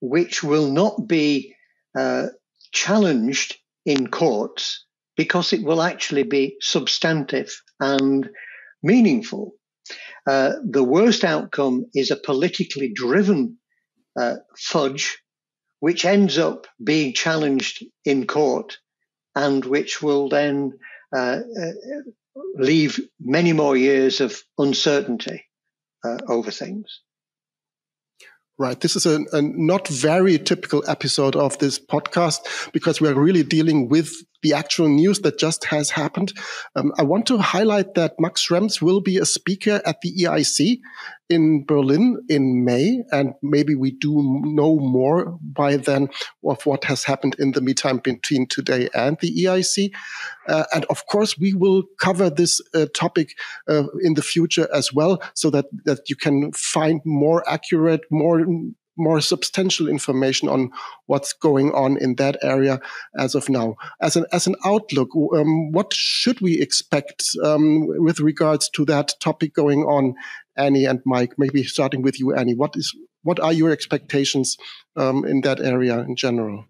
which 0.00 0.42
will 0.42 0.70
not 0.70 1.06
be 1.06 1.54
uh, 1.96 2.26
challenged 2.72 3.56
in 3.84 4.08
courts 4.08 4.84
because 5.16 5.52
it 5.52 5.62
will 5.62 5.82
actually 5.82 6.24
be 6.24 6.56
substantive 6.60 7.62
and 7.78 8.28
meaningful. 8.82 9.52
Uh, 10.26 10.52
the 10.64 10.82
worst 10.82 11.24
outcome 11.24 11.86
is 11.94 12.10
a 12.10 12.16
politically 12.16 12.92
driven 12.92 13.58
uh, 14.18 14.36
fudge 14.56 15.21
which 15.82 16.04
ends 16.04 16.38
up 16.38 16.68
being 16.84 17.12
challenged 17.12 17.84
in 18.04 18.24
court 18.24 18.78
and 19.34 19.64
which 19.64 20.00
will 20.00 20.28
then 20.28 20.78
uh, 21.12 21.40
uh, 21.60 21.72
leave 22.54 23.00
many 23.20 23.52
more 23.52 23.76
years 23.76 24.20
of 24.20 24.40
uncertainty 24.58 25.44
uh, 26.04 26.18
over 26.28 26.52
things. 26.52 27.00
Right. 28.58 28.78
This 28.78 28.94
is 28.94 29.06
a, 29.06 29.24
a, 29.32 29.42
not 29.42 29.88
very 29.88 30.38
typical 30.38 30.88
episode 30.88 31.34
of 31.34 31.58
this 31.58 31.80
podcast 31.80 32.70
because 32.72 33.00
we 33.00 33.08
are 33.08 33.20
really 33.20 33.42
dealing 33.42 33.88
with 33.88 34.14
the 34.42 34.52
actual 34.52 34.88
news 34.88 35.20
that 35.20 35.38
just 35.38 35.64
has 35.66 35.90
happened. 35.90 36.32
Um, 36.76 36.92
I 36.98 37.02
want 37.02 37.26
to 37.26 37.38
highlight 37.38 37.94
that 37.94 38.14
Max 38.18 38.46
Schrems 38.46 38.82
will 38.82 39.00
be 39.00 39.18
a 39.18 39.24
speaker 39.24 39.80
at 39.84 40.00
the 40.02 40.12
EIC 40.12 40.80
in 41.32 41.64
Berlin 41.64 42.18
in 42.28 42.64
May, 42.64 43.02
and 43.10 43.32
maybe 43.42 43.74
we 43.74 43.92
do 43.92 44.40
know 44.44 44.76
more 44.78 45.38
by 45.42 45.76
then 45.76 46.08
of 46.44 46.64
what 46.66 46.84
has 46.84 47.04
happened 47.04 47.36
in 47.38 47.52
the 47.52 47.60
meantime 47.60 47.98
between 47.98 48.46
today 48.46 48.88
and 48.94 49.18
the 49.20 49.44
EIC. 49.44 49.92
Uh, 50.48 50.64
and 50.74 50.84
of 50.86 51.06
course, 51.06 51.38
we 51.38 51.54
will 51.54 51.84
cover 51.98 52.28
this 52.28 52.60
uh, 52.74 52.86
topic 52.94 53.34
uh, 53.68 53.84
in 54.02 54.14
the 54.14 54.22
future 54.22 54.68
as 54.74 54.92
well, 54.92 55.22
so 55.34 55.48
that 55.50 55.66
that 55.84 56.10
you 56.10 56.16
can 56.16 56.52
find 56.52 57.00
more 57.04 57.48
accurate, 57.48 58.02
more 58.10 58.44
more 58.96 59.20
substantial 59.20 59.88
information 59.88 60.48
on 60.48 60.70
what's 61.06 61.32
going 61.32 61.72
on 61.72 61.96
in 61.96 62.16
that 62.16 62.36
area 62.42 62.80
as 63.16 63.34
of 63.34 63.48
now. 63.48 63.76
As 64.00 64.16
an 64.16 64.26
as 64.32 64.46
an 64.46 64.56
outlook, 64.64 65.08
um, 65.34 65.72
what 65.72 65.92
should 65.92 66.40
we 66.40 66.60
expect 66.60 67.24
um, 67.42 67.86
with 67.86 68.20
regards 68.20 68.68
to 68.70 68.84
that 68.86 69.14
topic 69.20 69.54
going 69.54 69.84
on, 69.84 70.14
Annie 70.56 70.84
and 70.84 71.00
Mike? 71.04 71.34
Maybe 71.38 71.64
starting 71.64 72.02
with 72.02 72.20
you, 72.20 72.34
Annie. 72.34 72.54
What 72.54 72.76
is 72.76 72.94
what 73.22 73.40
are 73.40 73.52
your 73.52 73.70
expectations 73.70 74.56
um, 74.96 75.24
in 75.24 75.40
that 75.42 75.60
area 75.60 76.00
in 76.00 76.16
general? 76.16 76.66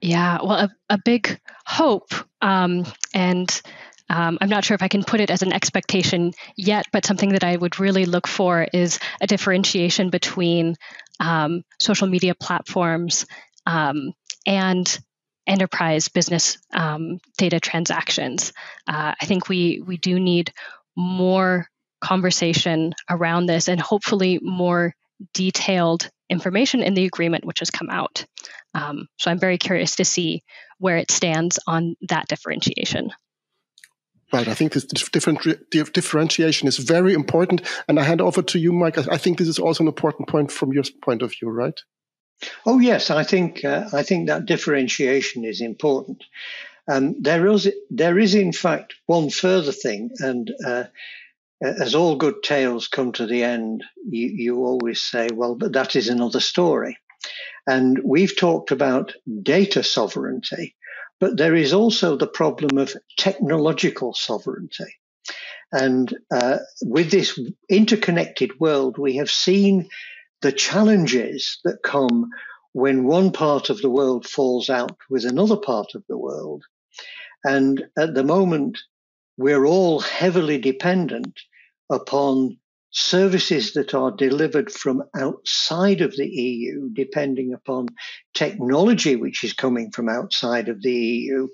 Yeah, 0.00 0.38
well, 0.42 0.58
a, 0.58 0.70
a 0.90 0.98
big 1.04 1.40
hope 1.66 2.12
um, 2.40 2.84
and. 3.12 3.62
Um, 4.10 4.36
I'm 4.42 4.50
not 4.50 4.66
sure 4.66 4.74
if 4.74 4.82
I 4.82 4.88
can 4.88 5.02
put 5.02 5.20
it 5.20 5.30
as 5.30 5.40
an 5.40 5.54
expectation 5.54 6.34
yet, 6.56 6.84
but 6.92 7.06
something 7.06 7.30
that 7.30 7.42
I 7.42 7.56
would 7.56 7.80
really 7.80 8.04
look 8.04 8.26
for 8.26 8.68
is 8.70 9.00
a 9.22 9.26
differentiation 9.26 10.10
between 10.10 10.76
um, 11.20 11.62
social 11.80 12.06
media 12.06 12.34
platforms, 12.34 13.26
um, 13.66 14.12
and 14.46 14.98
enterprise 15.46 16.08
business 16.08 16.58
um, 16.72 17.18
data 17.36 17.60
transactions. 17.60 18.52
Uh, 18.86 19.14
I 19.20 19.26
think 19.26 19.48
we 19.48 19.82
we 19.86 19.96
do 19.96 20.18
need 20.18 20.52
more 20.96 21.68
conversation 22.00 22.94
around 23.08 23.46
this, 23.46 23.68
and 23.68 23.80
hopefully 23.80 24.38
more 24.42 24.94
detailed 25.32 26.10
information 26.28 26.82
in 26.82 26.94
the 26.94 27.04
agreement 27.04 27.44
which 27.44 27.60
has 27.60 27.70
come 27.70 27.90
out. 27.90 28.24
Um, 28.74 29.08
so 29.18 29.30
I'm 29.30 29.38
very 29.38 29.58
curious 29.58 29.96
to 29.96 30.04
see 30.04 30.42
where 30.78 30.96
it 30.96 31.10
stands 31.10 31.58
on 31.66 31.96
that 32.08 32.26
differentiation. 32.28 33.10
Right. 34.32 34.48
I 34.48 34.54
think 34.54 34.72
this 34.72 34.84
different 34.84 35.40
differentiation 35.70 36.66
is 36.66 36.78
very 36.78 37.14
important. 37.14 37.62
And 37.88 38.00
I 38.00 38.04
hand 38.04 38.20
over 38.20 38.42
to 38.42 38.58
you, 38.58 38.72
Mike. 38.72 38.98
I 38.98 39.16
think 39.16 39.38
this 39.38 39.48
is 39.48 39.58
also 39.58 39.84
an 39.84 39.88
important 39.88 40.28
point 40.28 40.50
from 40.50 40.72
your 40.72 40.84
point 41.02 41.22
of 41.22 41.32
view, 41.32 41.50
right? 41.50 41.78
Oh 42.66 42.78
yes, 42.78 43.10
I 43.10 43.22
think 43.22 43.64
uh, 43.64 43.88
I 43.92 44.02
think 44.02 44.26
that 44.28 44.46
differentiation 44.46 45.44
is 45.44 45.60
important. 45.60 46.24
Um, 46.88 47.16
there 47.20 47.46
is 47.46 47.70
there 47.90 48.18
is 48.18 48.34
in 48.34 48.52
fact 48.52 48.94
one 49.06 49.30
further 49.30 49.72
thing, 49.72 50.10
and 50.18 50.50
uh, 50.66 50.84
as 51.62 51.94
all 51.94 52.16
good 52.16 52.42
tales 52.42 52.88
come 52.88 53.12
to 53.12 53.26
the 53.26 53.42
end, 53.42 53.84
you, 54.06 54.28
you 54.28 54.64
always 54.64 55.00
say, 55.00 55.28
"Well, 55.32 55.54
but 55.54 55.72
that 55.72 55.96
is 55.96 56.08
another 56.08 56.40
story." 56.40 56.98
And 57.66 57.98
we've 58.04 58.36
talked 58.36 58.70
about 58.70 59.14
data 59.42 59.82
sovereignty, 59.82 60.76
but 61.24 61.38
there 61.38 61.54
is 61.54 61.72
also 61.72 62.18
the 62.18 62.26
problem 62.26 62.76
of 62.76 62.94
technological 63.16 64.12
sovereignty. 64.12 64.94
And 65.72 66.14
uh, 66.30 66.58
with 66.82 67.10
this 67.10 67.40
interconnected 67.70 68.60
world, 68.60 68.98
we 68.98 69.16
have 69.16 69.30
seen 69.30 69.88
the 70.42 70.52
challenges 70.52 71.60
that 71.64 71.82
come 71.82 72.28
when 72.74 73.04
one 73.04 73.32
part 73.32 73.70
of 73.70 73.80
the 73.80 73.88
world 73.88 74.26
falls 74.26 74.68
out 74.68 74.98
with 75.08 75.24
another 75.24 75.56
part 75.56 75.94
of 75.94 76.04
the 76.10 76.18
world. 76.18 76.62
And 77.42 77.86
at 77.96 78.12
the 78.12 78.22
moment, 78.22 78.80
we're 79.38 79.64
all 79.64 80.00
heavily 80.00 80.58
dependent 80.58 81.40
upon 81.88 82.58
services 82.94 83.72
that 83.72 83.92
are 83.92 84.12
delivered 84.12 84.70
from 84.70 85.02
outside 85.16 86.00
of 86.00 86.16
the 86.16 86.28
EU, 86.28 86.88
depending 86.92 87.52
upon 87.52 87.88
technology 88.34 89.16
which 89.16 89.42
is 89.42 89.52
coming 89.52 89.90
from 89.90 90.08
outside 90.08 90.68
of 90.68 90.80
the 90.80 90.92
EU. 90.92 91.48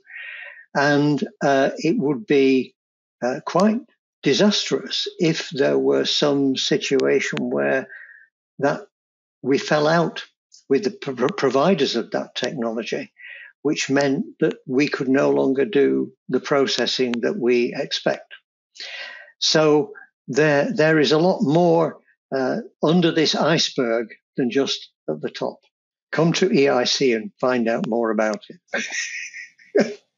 And 0.75 1.27
uh, 1.43 1.71
it 1.79 1.97
would 1.99 2.27
be 2.27 2.75
uh, 3.23 3.41
quite 3.47 3.81
disastrous 4.23 5.09
if 5.19 5.49
there 5.51 5.79
were 5.79 6.05
some 6.05 6.57
situation 6.57 7.51
where 7.51 7.89
that 8.59 8.83
we 9.43 9.57
fell 9.57 9.89
out 9.89 10.23
with 10.69 10.85
the 10.85 10.91
pro- 10.91 11.27
providers 11.29 11.97
of 11.97 12.11
that 12.11 12.35
technology, 12.35 13.11
which 13.63 13.89
meant 13.89 14.27
that 14.41 14.57
we 14.67 14.89
could 14.89 15.09
no 15.09 15.31
longer 15.31 15.65
do 15.65 16.13
the 16.29 16.41
processing 16.41 17.13
that 17.23 17.39
we 17.39 17.73
expect. 17.75 18.35
So 19.39 19.95
there 20.29 20.73
there 20.73 20.99
is 20.99 21.13
a 21.13 21.19
lot 21.19 21.41
more 21.43 21.99
uh, 22.35 22.59
under 22.83 23.11
this 23.11 23.35
iceberg 23.35 24.09
than 24.37 24.51
just 24.51 24.91
at 25.09 25.21
the 25.21 25.31
top. 25.31 25.59
Come 26.13 26.33
to 26.35 26.49
EIC 26.49 27.15
and 27.15 27.33
find 27.41 27.69
out 27.69 27.87
more 27.87 28.11
about 28.11 28.45
it. 28.49 30.01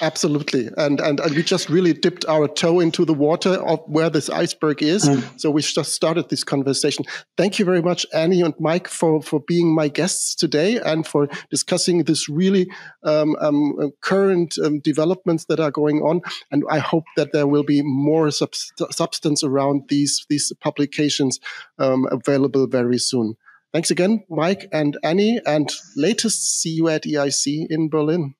Absolutely, 0.00 0.68
and, 0.76 1.00
and 1.00 1.18
and 1.20 1.34
we 1.34 1.42
just 1.42 1.68
really 1.68 1.92
dipped 1.92 2.24
our 2.26 2.46
toe 2.46 2.80
into 2.80 3.04
the 3.04 3.14
water 3.14 3.54
of 3.54 3.80
where 3.86 4.10
this 4.10 4.30
iceberg 4.30 4.82
is. 4.82 5.08
Mm. 5.08 5.40
So 5.40 5.50
we 5.50 5.62
just 5.62 5.92
started 5.92 6.28
this 6.28 6.44
conversation. 6.44 7.04
Thank 7.36 7.58
you 7.58 7.64
very 7.64 7.82
much, 7.82 8.06
Annie 8.14 8.42
and 8.42 8.54
Mike, 8.60 8.88
for 8.88 9.22
for 9.22 9.40
being 9.40 9.74
my 9.74 9.88
guests 9.88 10.34
today 10.34 10.78
and 10.78 11.06
for 11.06 11.28
discussing 11.50 12.04
this 12.04 12.28
really 12.28 12.68
um, 13.02 13.36
um, 13.40 13.74
uh, 13.80 13.86
current 14.00 14.56
um, 14.64 14.80
developments 14.80 15.46
that 15.46 15.60
are 15.60 15.72
going 15.72 16.00
on. 16.00 16.20
And 16.50 16.62
I 16.70 16.78
hope 16.78 17.04
that 17.16 17.32
there 17.32 17.46
will 17.46 17.64
be 17.64 17.82
more 17.82 18.30
sub- 18.30 18.54
substance 18.90 19.42
around 19.42 19.88
these 19.88 20.24
these 20.28 20.52
publications 20.60 21.40
um, 21.78 22.06
available 22.10 22.66
very 22.68 22.98
soon. 22.98 23.34
Thanks 23.72 23.90
again, 23.90 24.24
Mike 24.30 24.66
and 24.72 24.96
Annie, 25.02 25.40
and 25.44 25.70
latest 25.96 26.60
see 26.60 26.70
you 26.70 26.88
at 26.88 27.02
EIC 27.02 27.66
in 27.68 27.90
Berlin. 27.90 28.34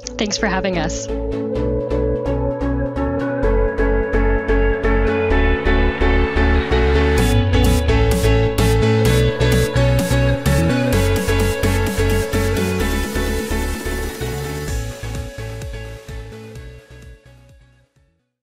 Thanks 0.00 0.36
for 0.38 0.46
having 0.46 0.78
us. 0.78 1.06